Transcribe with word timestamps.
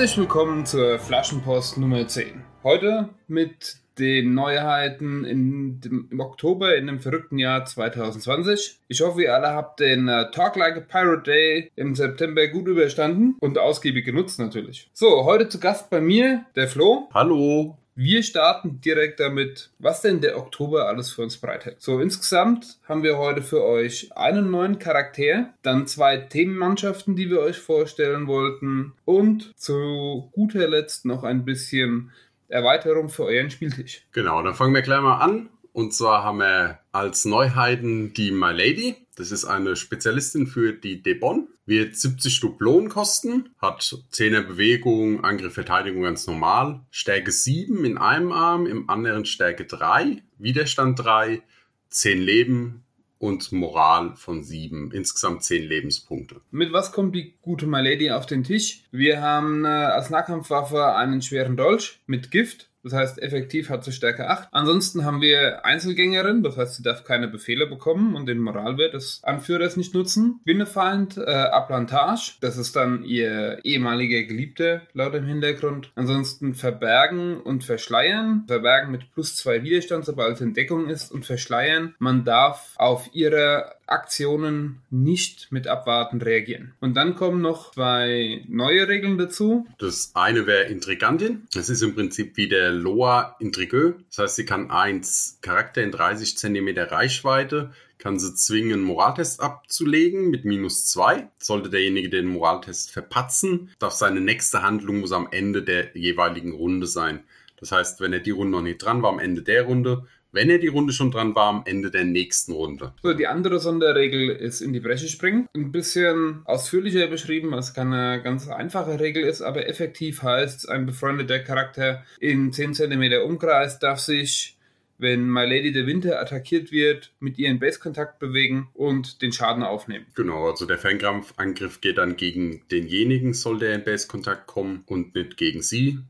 Herzlich 0.00 0.16
willkommen 0.16 0.64
zur 0.64 0.98
Flaschenpost 0.98 1.76
Nummer 1.76 2.08
10. 2.08 2.42
Heute 2.64 3.10
mit 3.28 3.76
den 3.98 4.32
Neuheiten 4.32 5.24
dem, 5.24 6.08
im 6.10 6.20
Oktober 6.20 6.74
in 6.74 6.86
dem 6.86 7.00
verrückten 7.00 7.38
Jahr 7.38 7.66
2020. 7.66 8.80
Ich 8.88 9.02
hoffe, 9.02 9.24
ihr 9.24 9.34
alle 9.34 9.48
habt 9.48 9.80
den 9.80 10.08
äh, 10.08 10.30
Talk 10.30 10.56
Like 10.56 10.78
a 10.78 10.80
Pirate 10.80 11.24
Day 11.24 11.70
im 11.76 11.94
September 11.94 12.48
gut 12.48 12.66
überstanden 12.66 13.36
und 13.40 13.58
ausgiebig 13.58 14.06
genutzt 14.06 14.38
natürlich. 14.38 14.88
So, 14.94 15.26
heute 15.26 15.50
zu 15.50 15.60
Gast 15.60 15.90
bei 15.90 16.00
mir 16.00 16.46
der 16.56 16.68
Flo. 16.68 17.10
Hallo. 17.12 17.76
Wir 17.94 18.22
starten 18.22 18.80
direkt 18.80 19.20
damit, 19.20 19.70
was 19.78 20.00
denn 20.00 20.20
der 20.20 20.38
Oktober 20.38 20.86
alles 20.86 21.10
für 21.10 21.22
uns 21.22 21.36
bereithält. 21.36 21.76
So, 21.80 22.00
insgesamt 22.00 22.78
haben 22.88 23.02
wir 23.02 23.18
heute 23.18 23.42
für 23.42 23.64
euch 23.64 24.10
einen 24.16 24.50
neuen 24.50 24.78
Charakter, 24.78 25.52
dann 25.62 25.86
zwei 25.86 26.16
Themenmannschaften, 26.16 27.16
die 27.16 27.28
wir 27.28 27.40
euch 27.40 27.58
vorstellen 27.58 28.26
wollten 28.26 28.92
und 29.04 29.52
zu 29.58 30.30
guter 30.32 30.68
Letzt 30.68 31.04
noch 31.04 31.24
ein 31.24 31.44
bisschen 31.44 32.10
Erweiterung 32.48 33.08
für 33.08 33.24
euren 33.24 33.50
Spieltisch. 33.50 34.06
Genau, 34.12 34.42
dann 34.42 34.54
fangen 34.54 34.74
wir 34.74 34.82
gleich 34.82 35.00
mal 35.00 35.18
an. 35.18 35.48
Und 35.72 35.94
zwar 35.94 36.24
haben 36.24 36.38
wir 36.38 36.80
als 36.92 37.24
Neuheiten 37.24 38.12
die 38.12 38.32
My 38.32 38.52
Lady. 38.52 38.96
Das 39.20 39.32
ist 39.32 39.44
eine 39.44 39.76
Spezialistin 39.76 40.46
für 40.46 40.72
die 40.72 41.02
Debon. 41.02 41.48
Wird 41.66 41.94
70 41.94 42.40
Dublonen 42.40 42.88
kosten, 42.88 43.50
hat 43.60 43.82
10er 43.82 44.40
Bewegung, 44.40 45.24
Angriff, 45.24 45.52
Verteidigung 45.52 46.04
ganz 46.04 46.26
normal. 46.26 46.80
Stärke 46.90 47.30
7 47.30 47.84
in 47.84 47.98
einem 47.98 48.32
Arm, 48.32 48.64
im 48.64 48.88
anderen 48.88 49.26
Stärke 49.26 49.66
3, 49.66 50.22
Widerstand 50.38 50.98
3, 51.00 51.42
10 51.90 52.18
Leben 52.18 52.84
und 53.18 53.52
Moral 53.52 54.16
von 54.16 54.42
7. 54.42 54.90
Insgesamt 54.90 55.44
10 55.44 55.64
Lebenspunkte. 55.64 56.40
Mit 56.50 56.72
was 56.72 56.90
kommt 56.90 57.14
die 57.14 57.34
gute 57.42 57.66
My 57.66 57.82
Lady 57.82 58.10
auf 58.10 58.24
den 58.24 58.42
Tisch? 58.42 58.84
Wir 58.90 59.20
haben 59.20 59.66
äh, 59.66 59.68
als 59.68 60.08
Nahkampfwaffe 60.08 60.94
einen 60.94 61.20
schweren 61.20 61.58
Dolch 61.58 62.00
mit 62.06 62.30
Gift 62.30 62.69
das 62.82 62.92
heißt, 62.92 63.22
effektiv 63.22 63.68
hat 63.68 63.84
sie 63.84 63.92
Stärke 63.92 64.28
8. 64.28 64.48
Ansonsten 64.52 65.04
haben 65.04 65.20
wir 65.20 65.64
Einzelgängerin, 65.64 66.42
das 66.42 66.56
heißt, 66.56 66.76
sie 66.76 66.82
darf 66.82 67.04
keine 67.04 67.28
Befehle 67.28 67.66
bekommen 67.66 68.14
und 68.14 68.26
den 68.26 68.38
Moralwert 68.38 68.94
des 68.94 69.20
Anführers 69.22 69.76
nicht 69.76 69.94
nutzen. 69.94 70.40
Winnefeind, 70.44 71.18
äh, 71.18 71.30
Aplantage, 71.30 72.36
das 72.40 72.56
ist 72.56 72.76
dann 72.76 73.04
ihr 73.04 73.58
ehemaliger 73.64 74.22
Geliebter 74.22 74.82
laut 74.92 75.14
dem 75.14 75.26
Hintergrund. 75.26 75.92
Ansonsten 75.94 76.54
Verbergen 76.54 77.40
und 77.40 77.64
Verschleiern. 77.64 78.44
Verbergen 78.46 78.90
mit 78.90 79.12
plus 79.12 79.36
2 79.36 79.62
Widerstand, 79.62 80.04
sobald 80.04 80.34
es 80.34 80.40
in 80.40 80.54
Deckung 80.54 80.88
ist 80.88 81.12
und 81.12 81.26
Verschleiern. 81.26 81.94
Man 81.98 82.24
darf 82.24 82.74
auf 82.76 83.10
ihre 83.12 83.72
Aktionen 83.90 84.80
nicht 84.90 85.48
mit 85.50 85.66
Abwarten 85.66 86.22
reagieren. 86.22 86.74
Und 86.80 86.94
dann 86.94 87.16
kommen 87.16 87.42
noch 87.42 87.72
zwei 87.72 88.44
neue 88.48 88.88
Regeln 88.88 89.18
dazu. 89.18 89.66
Das 89.78 90.12
eine 90.14 90.46
wäre 90.46 90.64
Intrigantin. 90.64 91.48
Das 91.52 91.68
ist 91.68 91.82
im 91.82 91.94
Prinzip 91.94 92.36
wie 92.36 92.48
der 92.48 92.70
Loa 92.70 93.36
Intrigueux. 93.40 93.94
Das 94.08 94.18
heißt, 94.18 94.36
sie 94.36 94.44
kann 94.44 94.70
eins 94.70 95.38
Charakter 95.42 95.82
in 95.82 95.90
30 95.90 96.36
cm 96.36 96.68
Reichweite 96.78 97.72
kann 98.00 98.18
sie 98.18 98.34
zwingen, 98.34 98.80
Moraltest 98.80 99.40
abzulegen 99.40 100.30
mit 100.30 100.44
minus 100.44 100.86
zwei. 100.86 101.28
Sollte 101.38 101.68
derjenige 101.70 102.08
den 102.08 102.26
Moraltest 102.26 102.90
verpatzen, 102.90 103.70
darf 103.78 103.92
seine 103.92 104.20
nächste 104.20 104.62
Handlung 104.62 105.00
muss 105.00 105.12
am 105.12 105.28
Ende 105.30 105.62
der 105.62 105.96
jeweiligen 105.96 106.52
Runde 106.52 106.86
sein. 106.86 107.22
Das 107.58 107.72
heißt, 107.72 108.00
wenn 108.00 108.14
er 108.14 108.20
die 108.20 108.30
Runde 108.30 108.56
noch 108.56 108.62
nicht 108.62 108.78
dran 108.78 109.02
war, 109.02 109.12
am 109.12 109.18
Ende 109.18 109.42
der 109.42 109.64
Runde, 109.64 110.06
wenn 110.32 110.50
er 110.50 110.58
die 110.58 110.68
Runde 110.68 110.92
schon 110.92 111.10
dran 111.10 111.34
war, 111.34 111.48
am 111.48 111.62
Ende 111.66 111.90
der 111.90 112.04
nächsten 112.04 112.52
Runde. 112.52 112.92
So, 113.02 113.12
die 113.14 113.26
andere 113.26 113.58
Sonderregel 113.58 114.30
ist 114.30 114.60
in 114.60 114.72
die 114.72 114.80
Bresche 114.80 115.08
springen. 115.08 115.48
Ein 115.54 115.72
bisschen 115.72 116.42
ausführlicher 116.44 117.06
beschrieben, 117.08 117.50
was 117.50 117.74
keine 117.74 118.20
ganz 118.22 118.48
einfache 118.48 119.00
Regel 119.00 119.24
ist, 119.24 119.42
aber 119.42 119.68
effektiv 119.68 120.22
heißt, 120.22 120.68
ein 120.68 120.86
befreundeter 120.86 121.40
Charakter 121.40 122.04
in 122.18 122.52
10 122.52 122.74
cm 122.74 123.22
Umkreis 123.24 123.78
darf 123.78 123.98
sich 123.98 124.56
wenn 125.00 125.30
My 125.30 125.44
Lady 125.46 125.72
der 125.72 125.86
Winter 125.86 126.20
attackiert 126.20 126.70
wird, 126.70 127.12
mit 127.20 127.38
ihr 127.38 127.48
in 127.48 127.58
Base-Kontakt 127.58 128.18
bewegen 128.18 128.68
und 128.74 129.22
den 129.22 129.32
Schaden 129.32 129.62
aufnehmen. 129.62 130.06
Genau, 130.14 130.48
also 130.48 130.66
der 130.66 130.78
Fernkampfangriff 130.78 131.80
geht 131.80 131.98
dann 131.98 132.16
gegen 132.16 132.62
denjenigen, 132.70 133.32
soll 133.32 133.58
der 133.58 133.74
in 133.74 133.84
Base-Kontakt 133.84 134.46
kommen 134.46 134.84
und 134.86 135.14
nicht 135.14 135.36
gegen 135.36 135.62
sie. 135.62 136.00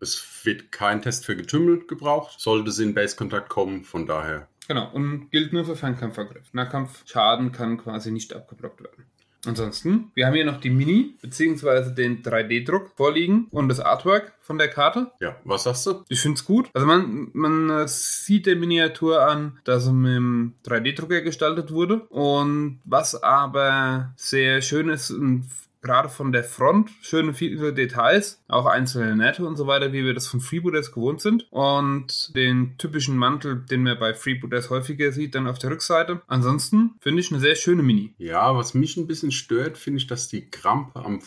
Es 0.00 0.44
wird 0.44 0.72
kein 0.72 1.02
Test 1.02 1.24
für 1.24 1.36
Getümmel 1.36 1.86
gebraucht, 1.86 2.40
sollte 2.40 2.70
es 2.70 2.78
in 2.78 2.94
Base-Kontakt 2.94 3.48
kommen, 3.48 3.84
von 3.84 4.06
daher. 4.06 4.48
Genau, 4.68 4.90
und 4.92 5.30
gilt 5.30 5.52
nur 5.52 5.64
für 5.64 5.76
Fernkampfangriff. 5.76 6.52
Nahkampfschaden 6.52 7.52
kann 7.52 7.78
quasi 7.78 8.10
nicht 8.10 8.34
abgeblockt 8.34 8.82
werden. 8.82 9.04
Ansonsten, 9.46 10.10
wir 10.14 10.26
haben 10.26 10.34
hier 10.34 10.44
noch 10.44 10.60
die 10.60 10.70
Mini, 10.70 11.14
beziehungsweise 11.22 11.94
den 11.94 12.22
3D-Druck 12.22 12.90
vorliegen 12.96 13.46
und 13.50 13.68
das 13.68 13.80
Artwork 13.80 14.32
von 14.40 14.58
der 14.58 14.68
Karte. 14.68 15.12
Ja, 15.20 15.36
was 15.44 15.64
sagst 15.64 15.86
du? 15.86 16.02
Ich 16.08 16.20
finde 16.20 16.38
es 16.38 16.44
gut. 16.44 16.68
Also 16.74 16.86
man, 16.86 17.30
man 17.32 17.86
sieht 17.86 18.46
der 18.46 18.56
Miniatur 18.56 19.26
an, 19.26 19.58
dass 19.64 19.84
sie 19.84 19.92
mit 19.92 20.16
dem 20.16 20.54
3D-Drucker 20.64 21.20
gestaltet 21.20 21.70
wurde. 21.70 22.00
Und 22.08 22.80
was 22.84 23.22
aber 23.22 24.12
sehr 24.16 24.62
schön 24.62 24.88
ist 24.88 25.10
und 25.10 25.48
gerade 25.86 26.08
von 26.08 26.32
der 26.32 26.44
Front 26.44 26.90
schöne 27.00 27.32
viele 27.32 27.72
Details, 27.72 28.42
auch 28.48 28.66
einzelne 28.66 29.16
Nähte 29.16 29.46
und 29.46 29.56
so 29.56 29.66
weiter, 29.66 29.92
wie 29.92 30.04
wir 30.04 30.14
das 30.14 30.26
von 30.26 30.40
Freebooters 30.40 30.92
gewohnt 30.92 31.20
sind. 31.20 31.46
Und 31.50 32.34
den 32.34 32.76
typischen 32.76 33.16
Mantel, 33.16 33.64
den 33.70 33.84
man 33.84 33.98
bei 33.98 34.12
Freebooters 34.14 34.70
häufiger 34.70 35.12
sieht, 35.12 35.34
dann 35.34 35.46
auf 35.46 35.58
der 35.58 35.70
Rückseite. 35.70 36.20
Ansonsten 36.26 36.94
finde 37.00 37.20
ich 37.20 37.30
eine 37.30 37.40
sehr 37.40 37.54
schöne 37.54 37.82
Mini. 37.82 38.14
Ja, 38.18 38.56
was 38.56 38.74
mich 38.74 38.96
ein 38.96 39.06
bisschen 39.06 39.30
stört, 39.30 39.78
finde 39.78 39.98
ich, 39.98 40.06
dass 40.06 40.28
die 40.28 40.50
Krampe 40.50 41.04
am 41.04 41.20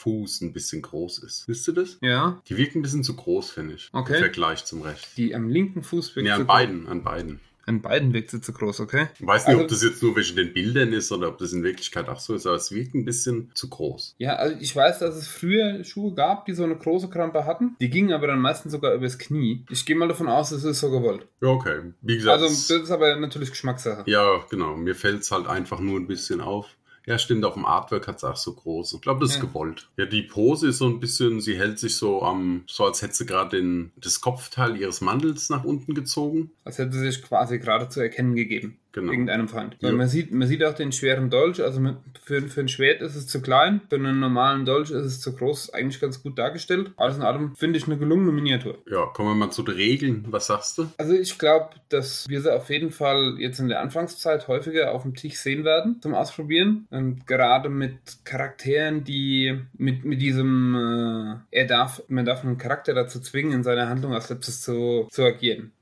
Fuß 0.00 0.40
ein 0.40 0.52
bisschen 0.52 0.82
groß 0.82 1.18
ist. 1.18 1.46
Wisst 1.46 1.68
ihr 1.68 1.74
das? 1.74 1.98
Ja. 2.00 2.40
Die 2.48 2.56
wirkt 2.56 2.74
ein 2.74 2.82
bisschen 2.82 3.04
zu 3.04 3.14
groß, 3.14 3.50
finde 3.50 3.74
ich. 3.74 3.90
Okay. 3.92 4.14
Im 4.14 4.18
Vergleich 4.20 4.64
zum 4.64 4.82
Recht. 4.82 5.16
Die 5.16 5.34
am 5.34 5.48
linken 5.48 5.82
Fuß 5.82 6.16
wirkt 6.16 6.24
Nee, 6.24 6.32
an 6.32 6.46
beiden, 6.46 6.88
an 6.88 7.04
beiden. 7.04 7.40
An 7.66 7.82
beiden 7.82 8.12
wirkt 8.12 8.30
sie 8.30 8.40
zu 8.40 8.52
groß, 8.52 8.80
okay? 8.80 9.08
Ich 9.18 9.26
weiß 9.26 9.46
nicht, 9.46 9.54
also, 9.54 9.62
ob 9.62 9.68
das 9.68 9.82
jetzt 9.82 10.02
nur 10.02 10.16
wegen 10.16 10.36
den 10.36 10.52
Bildern 10.52 10.92
ist 10.92 11.12
oder 11.12 11.28
ob 11.28 11.38
das 11.38 11.52
in 11.52 11.62
Wirklichkeit 11.62 12.08
auch 12.08 12.20
so 12.20 12.34
ist, 12.34 12.46
aber 12.46 12.56
es 12.56 12.72
wirkt 12.72 12.94
ein 12.94 13.04
bisschen 13.04 13.50
zu 13.54 13.68
groß. 13.68 14.14
Ja, 14.18 14.36
also 14.36 14.56
ich 14.60 14.74
weiß, 14.74 14.98
dass 15.00 15.16
es 15.16 15.28
früher 15.28 15.84
Schuhe 15.84 16.14
gab, 16.14 16.46
die 16.46 16.54
so 16.54 16.64
eine 16.64 16.76
große 16.76 17.08
Krampe 17.08 17.44
hatten. 17.44 17.76
Die 17.80 17.90
gingen 17.90 18.12
aber 18.12 18.26
dann 18.26 18.40
meistens 18.40 18.72
sogar 18.72 18.94
übers 18.94 19.18
Knie. 19.18 19.64
Ich 19.70 19.84
gehe 19.86 19.96
mal 19.96 20.08
davon 20.08 20.28
aus, 20.28 20.50
es 20.52 20.64
ist 20.64 20.80
so 20.80 20.90
gewollt. 20.90 21.26
Ja, 21.40 21.48
okay. 21.48 21.92
Wie 22.02 22.16
gesagt. 22.16 22.42
Also 22.42 22.48
das 22.48 22.70
ist 22.84 22.90
aber 22.90 23.16
natürlich 23.16 23.50
Geschmackssache. 23.50 24.04
Ja, 24.06 24.44
genau. 24.50 24.76
Mir 24.76 24.94
fällt 24.94 25.20
es 25.20 25.30
halt 25.30 25.46
einfach 25.46 25.80
nur 25.80 25.98
ein 25.98 26.06
bisschen 26.06 26.40
auf. 26.40 26.66
Ja, 27.06 27.18
stimmt, 27.18 27.44
auf 27.44 27.54
dem 27.54 27.64
Artwork 27.64 28.08
hat 28.08 28.16
es 28.16 28.24
auch 28.24 28.36
so 28.36 28.54
groß. 28.54 28.94
Ich 28.94 29.00
glaube, 29.00 29.20
das 29.20 29.30
ist 29.30 29.36
ja. 29.36 29.42
gewollt. 29.42 29.88
Ja, 29.96 30.06
die 30.06 30.22
Pose 30.22 30.68
ist 30.68 30.78
so 30.78 30.86
ein 30.86 31.00
bisschen, 31.00 31.40
sie 31.40 31.58
hält 31.58 31.78
sich 31.78 31.96
so 31.96 32.22
am, 32.22 32.64
so 32.66 32.84
als 32.84 33.02
hätte 33.02 33.14
sie 33.14 33.26
gerade 33.26 33.90
das 33.96 34.20
Kopfteil 34.20 34.76
ihres 34.76 35.00
Mantels 35.00 35.50
nach 35.50 35.64
unten 35.64 35.94
gezogen. 35.94 36.50
Als 36.64 36.78
hätte 36.78 36.92
sie 36.92 37.10
sich 37.10 37.22
quasi 37.22 37.58
gerade 37.58 37.88
zu 37.88 38.00
erkennen 38.00 38.34
gegeben. 38.34 38.79
Genau. 38.92 39.12
Irgendeinem 39.12 39.48
Feind. 39.48 39.76
Ja. 39.80 39.92
Man, 39.92 40.08
sieht, 40.08 40.32
man 40.32 40.48
sieht 40.48 40.64
auch 40.64 40.74
den 40.74 40.90
schweren 40.92 41.30
Dolch, 41.30 41.62
also 41.62 41.80
für, 42.22 42.42
für 42.42 42.60
ein 42.60 42.68
Schwert 42.68 43.02
ist 43.02 43.14
es 43.14 43.26
zu 43.26 43.40
klein, 43.40 43.80
für 43.88 43.96
einen 43.96 44.18
normalen 44.18 44.64
Dolch 44.64 44.90
ist 44.90 45.04
es 45.04 45.20
zu 45.20 45.34
groß, 45.34 45.72
eigentlich 45.74 46.00
ganz 46.00 46.22
gut 46.22 46.38
dargestellt. 46.38 46.90
Alles 46.96 47.16
in 47.16 47.22
allem 47.22 47.54
finde 47.54 47.78
ich 47.78 47.86
eine 47.86 47.98
gelungene 47.98 48.32
Miniatur. 48.32 48.78
Ja, 48.90 49.06
kommen 49.06 49.28
wir 49.28 49.34
mal 49.34 49.50
zu 49.50 49.62
den 49.62 49.76
Regeln. 49.76 50.24
Was 50.28 50.46
sagst 50.48 50.78
du? 50.78 50.86
Also 50.98 51.14
ich 51.14 51.38
glaube, 51.38 51.70
dass 51.88 52.28
wir 52.28 52.40
sie 52.40 52.52
auf 52.52 52.68
jeden 52.68 52.90
Fall 52.90 53.36
jetzt 53.38 53.60
in 53.60 53.68
der 53.68 53.80
Anfangszeit 53.80 54.48
häufiger 54.48 54.92
auf 54.92 55.02
dem 55.02 55.14
Tisch 55.14 55.36
sehen 55.36 55.64
werden 55.64 56.00
zum 56.02 56.14
Ausprobieren. 56.14 56.86
Und 56.90 57.26
gerade 57.26 57.68
mit 57.68 58.24
Charakteren, 58.24 59.04
die 59.04 59.60
mit, 59.76 60.04
mit 60.04 60.20
diesem, 60.20 60.74
äh, 60.74 61.56
er 61.56 61.66
darf, 61.66 62.02
man 62.08 62.24
darf 62.24 62.44
einen 62.44 62.58
Charakter 62.58 62.94
dazu 62.94 63.20
zwingen, 63.20 63.52
in 63.52 63.62
seiner 63.62 63.88
Handlung 63.88 64.14
als 64.14 64.30
letztes 64.30 64.62
zu, 64.62 65.06
zu 65.10 65.22
agieren. 65.22 65.72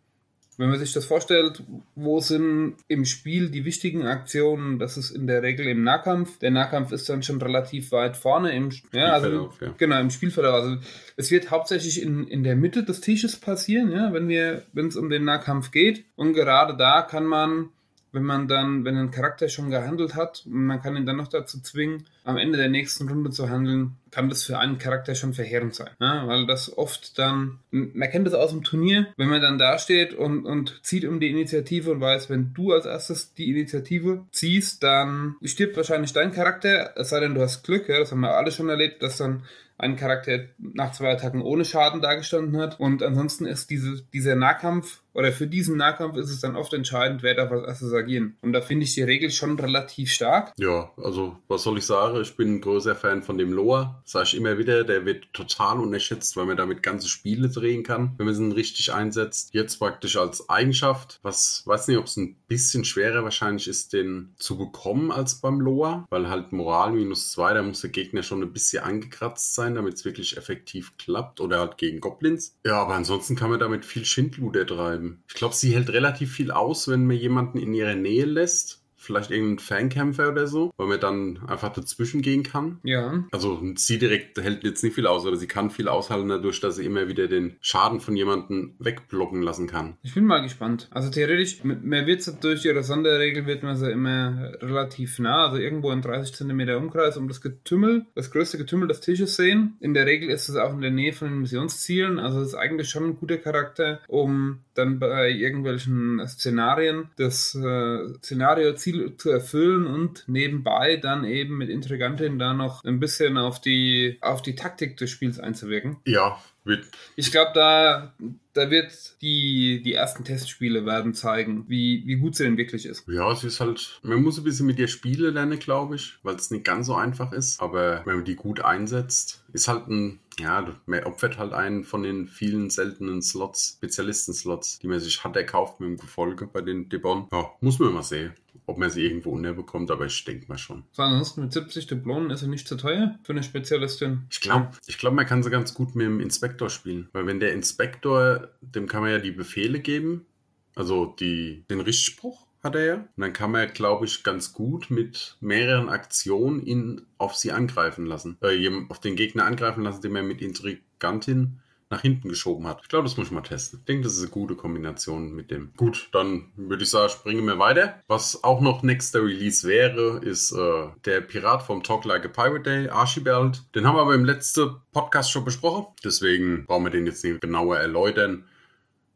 Wenn 0.58 0.70
man 0.70 0.78
sich 0.80 0.92
das 0.92 1.04
vorstellt, 1.04 1.62
wo 1.94 2.18
sind 2.18 2.74
im 2.88 3.04
Spiel 3.04 3.48
die 3.48 3.64
wichtigen 3.64 4.06
Aktionen? 4.06 4.80
Das 4.80 4.96
ist 4.96 5.12
in 5.12 5.28
der 5.28 5.44
Regel 5.44 5.68
im 5.68 5.84
Nahkampf. 5.84 6.40
Der 6.40 6.50
Nahkampf 6.50 6.90
ist 6.90 7.08
dann 7.08 7.22
schon 7.22 7.40
relativ 7.40 7.92
weit 7.92 8.16
vorne 8.16 8.50
im 8.56 8.70
ja, 8.92 9.12
also, 9.12 9.52
ja. 9.60 9.72
genau 9.78 10.00
im 10.00 10.10
Spielverlauf. 10.10 10.54
Also 10.54 10.76
es 11.16 11.30
wird 11.30 11.52
hauptsächlich 11.52 12.02
in, 12.02 12.26
in 12.26 12.42
der 12.42 12.56
Mitte 12.56 12.82
des 12.82 13.00
Tisches 13.00 13.36
passieren, 13.36 13.92
ja, 13.92 14.12
wenn 14.12 14.28
wir 14.28 14.64
wenn 14.72 14.88
es 14.88 14.96
um 14.96 15.10
den 15.10 15.24
Nahkampf 15.24 15.70
geht. 15.70 16.04
Und 16.16 16.32
gerade 16.32 16.76
da 16.76 17.02
kann 17.02 17.24
man 17.24 17.70
wenn 18.12 18.24
man 18.24 18.48
dann, 18.48 18.84
wenn 18.84 18.96
ein 18.96 19.10
Charakter 19.10 19.48
schon 19.48 19.70
gehandelt 19.70 20.14
hat 20.14 20.44
man 20.46 20.82
kann 20.82 20.96
ihn 20.96 21.06
dann 21.06 21.16
noch 21.16 21.28
dazu 21.28 21.60
zwingen, 21.60 22.04
am 22.24 22.36
Ende 22.36 22.58
der 22.58 22.68
nächsten 22.68 23.08
Runde 23.08 23.30
zu 23.30 23.48
handeln, 23.48 23.96
kann 24.10 24.28
das 24.28 24.44
für 24.44 24.58
einen 24.58 24.78
Charakter 24.78 25.14
schon 25.14 25.34
verheerend 25.34 25.74
sein. 25.74 25.90
Ja, 26.00 26.26
weil 26.26 26.46
das 26.46 26.76
oft 26.76 27.18
dann, 27.18 27.58
man 27.70 28.10
kennt 28.10 28.26
das 28.26 28.34
aus 28.34 28.50
dem 28.50 28.64
Turnier, 28.64 29.08
wenn 29.16 29.28
man 29.28 29.40
dann 29.40 29.58
da 29.58 29.78
steht 29.78 30.14
und, 30.14 30.44
und 30.44 30.80
zieht 30.82 31.04
um 31.04 31.20
die 31.20 31.30
Initiative 31.30 31.92
und 31.92 32.00
weiß, 32.00 32.30
wenn 32.30 32.52
du 32.54 32.72
als 32.72 32.86
erstes 32.86 33.34
die 33.34 33.50
Initiative 33.50 34.24
ziehst, 34.32 34.82
dann 34.82 35.36
stirbt 35.42 35.76
wahrscheinlich 35.76 36.12
dein 36.12 36.32
Charakter, 36.32 36.92
es 36.96 37.10
sei 37.10 37.20
denn, 37.20 37.34
du 37.34 37.40
hast 37.40 37.64
Glück, 37.64 37.88
ja, 37.88 37.98
das 37.98 38.10
haben 38.10 38.20
wir 38.20 38.36
alle 38.36 38.52
schon 38.52 38.68
erlebt, 38.68 39.02
dass 39.02 39.18
dann 39.18 39.42
ein 39.78 39.94
Charakter 39.94 40.40
nach 40.58 40.92
zwei 40.92 41.12
Attacken 41.12 41.40
ohne 41.40 41.64
Schaden 41.64 42.02
dargestanden 42.02 42.60
hat. 42.60 42.80
Und 42.80 43.02
ansonsten 43.02 43.46
ist 43.46 43.70
diese, 43.70 44.02
dieser 44.12 44.34
Nahkampf 44.34 45.00
oder 45.18 45.32
für 45.32 45.48
diesen 45.48 45.76
Nahkampf 45.76 46.16
ist 46.16 46.30
es 46.30 46.40
dann 46.40 46.54
oft 46.54 46.72
entscheidend, 46.72 47.24
wer 47.24 47.34
darf 47.34 47.50
als 47.50 47.66
erstes 47.66 47.92
agieren. 47.92 48.36
Und 48.40 48.52
da 48.52 48.60
finde 48.60 48.84
ich 48.84 48.94
die 48.94 49.02
Regel 49.02 49.32
schon 49.32 49.58
relativ 49.58 50.12
stark. 50.12 50.52
Ja, 50.58 50.92
also 50.96 51.36
was 51.48 51.64
soll 51.64 51.78
ich 51.78 51.86
sagen? 51.86 52.20
Ich 52.20 52.36
bin 52.36 52.54
ein 52.54 52.60
großer 52.60 52.94
Fan 52.94 53.24
von 53.24 53.36
dem 53.36 53.52
Loa. 53.52 54.00
Sage 54.04 54.28
ich 54.28 54.36
immer 54.36 54.58
wieder, 54.58 54.84
der 54.84 55.04
wird 55.04 55.26
total 55.32 55.80
unterschätzt, 55.80 56.36
weil 56.36 56.46
man 56.46 56.56
damit 56.56 56.84
ganze 56.84 57.08
Spiele 57.08 57.48
drehen 57.48 57.82
kann, 57.82 58.14
wenn 58.16 58.26
man 58.26 58.34
sie 58.36 58.48
richtig 58.54 58.92
einsetzt. 58.92 59.50
Jetzt 59.52 59.80
praktisch 59.80 60.16
als 60.16 60.48
Eigenschaft, 60.48 61.18
was 61.22 61.64
weiß 61.66 61.88
nicht, 61.88 61.98
ob 61.98 62.04
es 62.04 62.16
ein 62.16 62.36
bisschen 62.46 62.84
schwerer 62.84 63.24
wahrscheinlich 63.24 63.66
ist, 63.66 63.94
den 63.94 64.34
zu 64.36 64.56
bekommen 64.56 65.10
als 65.10 65.40
beim 65.40 65.60
Loa, 65.60 66.06
weil 66.10 66.28
halt 66.28 66.52
Moral 66.52 66.92
minus 66.92 67.32
zwei, 67.32 67.54
da 67.54 67.62
muss 67.64 67.80
der 67.80 67.90
Gegner 67.90 68.22
schon 68.22 68.40
ein 68.40 68.52
bisschen 68.52 68.84
angekratzt 68.84 69.56
sein, 69.56 69.74
damit 69.74 69.94
es 69.94 70.04
wirklich 70.04 70.36
effektiv 70.36 70.96
klappt 70.96 71.40
oder 71.40 71.58
halt 71.58 71.76
gegen 71.76 71.98
Goblins. 71.98 72.56
Ja, 72.64 72.80
aber 72.82 72.94
ansonsten 72.94 73.34
kann 73.34 73.50
man 73.50 73.58
damit 73.58 73.84
viel 73.84 74.04
Schindluder 74.04 74.64
treiben. 74.64 75.07
Ich 75.28 75.34
glaube, 75.34 75.54
sie 75.54 75.74
hält 75.74 75.90
relativ 75.90 76.32
viel 76.32 76.50
aus, 76.50 76.88
wenn 76.88 77.06
man 77.06 77.16
jemanden 77.16 77.58
in 77.58 77.74
ihrer 77.74 77.94
Nähe 77.94 78.24
lässt 78.24 78.82
vielleicht 79.08 79.30
irgendein 79.30 79.58
Fankämpfer 79.58 80.28
oder 80.28 80.46
so, 80.46 80.70
weil 80.76 80.86
man 80.86 81.00
dann 81.00 81.40
einfach 81.48 81.72
dazwischen 81.72 82.20
gehen 82.20 82.42
kann. 82.42 82.78
Ja. 82.84 83.24
Also 83.32 83.60
sie 83.74 83.98
direkt 83.98 84.38
hält 84.38 84.64
jetzt 84.64 84.84
nicht 84.84 84.94
viel 84.94 85.06
aus, 85.06 85.26
aber 85.26 85.36
sie 85.36 85.46
kann 85.46 85.70
viel 85.70 85.88
aushalten 85.88 86.28
dadurch, 86.28 86.60
dass 86.60 86.76
sie 86.76 86.84
immer 86.84 87.08
wieder 87.08 87.26
den 87.26 87.56
Schaden 87.62 88.00
von 88.00 88.16
jemandem 88.16 88.74
wegblocken 88.78 89.40
lassen 89.40 89.66
kann. 89.66 89.96
Ich 90.02 90.14
bin 90.14 90.26
mal 90.26 90.42
gespannt. 90.42 90.88
Also 90.90 91.10
theoretisch, 91.10 91.64
man 91.64 92.06
wird 92.06 92.22
sie 92.22 92.34
durch 92.34 92.66
ihre 92.66 92.82
Sonderregel 92.82 93.46
wird 93.46 93.62
man 93.62 93.76
sie 93.76 93.90
immer 93.90 94.52
relativ 94.60 95.18
nah, 95.18 95.46
also 95.46 95.56
irgendwo 95.56 95.90
in 95.90 96.02
30 96.02 96.34
cm 96.34 96.68
Umkreis 96.76 97.16
um 97.16 97.28
das 97.28 97.40
Getümmel, 97.40 98.04
das 98.14 98.30
größte 98.30 98.58
Getümmel 98.58 98.88
des 98.88 99.00
Tisches 99.00 99.36
sehen. 99.36 99.78
In 99.80 99.94
der 99.94 100.04
Regel 100.04 100.28
ist 100.28 100.50
es 100.50 100.56
auch 100.56 100.74
in 100.74 100.82
der 100.82 100.90
Nähe 100.90 101.14
von 101.14 101.28
den 101.28 101.40
Missionszielen, 101.40 102.18
also 102.18 102.40
es 102.40 102.48
ist 102.48 102.54
eigentlich 102.54 102.90
schon 102.90 103.04
ein 103.04 103.16
guter 103.16 103.38
Charakter, 103.38 104.00
um 104.06 104.58
dann 104.74 104.98
bei 104.98 105.30
irgendwelchen 105.30 106.22
Szenarien 106.26 107.10
das 107.16 107.54
äh, 107.54 108.08
Szenario-Ziel 108.22 108.97
zu 109.16 109.30
erfüllen 109.30 109.86
und 109.86 110.24
nebenbei 110.26 110.96
dann 110.96 111.24
eben 111.24 111.58
mit 111.58 111.68
Intrigantin 111.68 112.38
da 112.38 112.54
noch 112.54 112.84
ein 112.84 113.00
bisschen 113.00 113.38
auf 113.38 113.60
die, 113.60 114.18
auf 114.20 114.42
die 114.42 114.54
Taktik 114.54 114.96
des 114.96 115.10
Spiels 115.10 115.38
einzuwirken. 115.38 115.96
Ja, 116.04 116.38
wird. 116.68 116.86
Ich 117.16 117.32
glaube, 117.32 117.50
da, 117.54 118.12
da 118.52 118.70
wird 118.70 119.20
die, 119.20 119.82
die 119.82 119.94
ersten 119.94 120.22
Testspiele 120.22 120.86
werden 120.86 121.14
zeigen, 121.14 121.64
wie, 121.68 122.04
wie 122.06 122.16
gut 122.16 122.36
sie 122.36 122.44
denn 122.44 122.56
wirklich 122.56 122.86
ist. 122.86 123.08
Ja, 123.08 123.32
es 123.32 123.42
ist 123.42 123.58
halt, 123.58 123.98
man 124.02 124.22
muss 124.22 124.38
ein 124.38 124.44
bisschen 124.44 124.66
mit 124.66 124.78
ihr 124.78 124.86
spielen 124.86 125.34
lernen, 125.34 125.58
glaube 125.58 125.96
ich, 125.96 126.18
weil 126.22 126.36
es 126.36 126.50
nicht 126.52 126.64
ganz 126.64 126.86
so 126.86 126.94
einfach 126.94 127.32
ist. 127.32 127.60
Aber 127.60 128.02
wenn 128.04 128.16
man 128.16 128.24
die 128.24 128.36
gut 128.36 128.60
einsetzt, 128.60 129.42
ist 129.52 129.66
halt 129.66 129.88
ein, 129.88 130.20
ja, 130.38 130.74
man 130.86 131.04
opfert 131.04 131.38
halt 131.38 131.52
einen 131.52 131.84
von 131.84 132.02
den 132.02 132.28
vielen 132.28 132.70
seltenen 132.70 133.22
Slots, 133.22 133.76
Spezialisten-Slots, 133.76 134.78
die 134.78 134.88
man 134.88 135.00
sich 135.00 135.24
hat 135.24 135.36
erkauft 135.36 135.80
mit 135.80 135.88
dem 135.88 135.96
Gefolge 135.96 136.46
bei 136.46 136.60
den 136.60 136.88
Debon. 136.88 137.28
Ja, 137.32 137.50
muss 137.60 137.78
man 137.78 137.92
mal 137.92 138.02
sehen 138.02 138.34
ob 138.68 138.76
man 138.76 138.90
sie 138.90 139.02
irgendwo 139.02 139.30
unterbekommt, 139.30 139.90
aber 139.90 140.04
ich 140.04 140.24
denke 140.24 140.46
mal 140.46 140.58
schon. 140.58 140.84
So, 140.92 141.02
ansonsten 141.02 141.40
mit 141.40 141.52
70 141.54 141.86
Diplomen 141.86 142.30
ist 142.30 142.40
sie 142.40 142.48
nicht 142.48 142.68
zu 142.68 142.76
teuer 142.76 143.18
für 143.22 143.32
eine 143.32 143.42
Spezialistin. 143.42 144.26
Ich 144.30 144.42
glaube, 144.42 144.72
ich 144.86 144.98
glaub, 144.98 145.14
man 145.14 145.26
kann 145.26 145.42
sie 145.42 145.50
ganz 145.50 145.72
gut 145.72 145.94
mit 145.94 146.06
dem 146.06 146.20
Inspektor 146.20 146.68
spielen. 146.68 147.08
Weil 147.12 147.26
wenn 147.26 147.40
der 147.40 147.52
Inspektor, 147.54 148.50
dem 148.60 148.86
kann 148.86 149.00
man 149.00 149.10
ja 149.10 149.18
die 149.18 149.30
Befehle 149.30 149.80
geben, 149.80 150.26
also 150.74 151.06
die, 151.06 151.64
den 151.70 151.80
Richtspruch 151.80 152.46
hat 152.68 152.76
er 152.76 152.84
ja. 152.84 152.94
Und 152.94 153.08
dann 153.16 153.32
kann 153.32 153.50
man, 153.50 153.72
glaube 153.72 154.06
ich, 154.06 154.22
ganz 154.22 154.52
gut 154.52 154.90
mit 154.90 155.36
mehreren 155.40 155.88
Aktionen 155.88 156.64
ihn 156.64 157.06
auf 157.18 157.34
sie 157.34 157.52
angreifen 157.52 158.06
lassen. 158.06 158.38
Äh, 158.42 158.70
auf 158.88 159.00
den 159.00 159.16
Gegner 159.16 159.44
angreifen 159.44 159.82
lassen, 159.82 160.02
den 160.02 160.12
man 160.12 160.28
mit 160.28 160.40
Intrigantin 160.40 161.60
nach 161.90 162.02
hinten 162.02 162.28
geschoben 162.28 162.66
hat. 162.66 162.80
Ich 162.82 162.88
glaube, 162.88 163.04
das 163.04 163.16
muss 163.16 163.28
ich 163.28 163.32
mal 163.32 163.40
testen. 163.40 163.78
Ich 163.80 163.86
denke, 163.86 164.04
das 164.04 164.14
ist 164.14 164.22
eine 164.22 164.30
gute 164.30 164.56
Kombination 164.56 165.32
mit 165.32 165.50
dem. 165.50 165.72
Gut, 165.76 166.10
dann 166.12 166.52
würde 166.56 166.82
ich 166.82 166.90
sagen, 166.90 167.08
springen 167.08 167.46
wir 167.46 167.58
weiter. 167.58 168.02
Was 168.08 168.44
auch 168.44 168.60
noch 168.60 168.82
nächster 168.82 169.24
Release 169.24 169.66
wäre, 169.66 170.18
ist 170.18 170.52
äh, 170.52 170.88
der 171.06 171.22
Pirat 171.22 171.62
vom 171.62 171.82
Talk 171.82 172.04
Like 172.04 172.26
a 172.26 172.28
Pirate 172.28 172.62
Day, 172.62 172.88
Archibald. 172.90 173.62
Den 173.74 173.86
haben 173.86 173.96
wir 173.96 174.02
aber 174.02 174.14
im 174.14 174.26
letzten 174.26 174.76
Podcast 174.92 175.30
schon 175.30 175.46
besprochen. 175.46 175.86
Deswegen 176.04 176.66
brauchen 176.66 176.84
wir 176.84 176.90
den 176.90 177.06
jetzt 177.06 177.24
nicht 177.24 177.40
genauer 177.40 177.78
erläutern. 177.78 178.44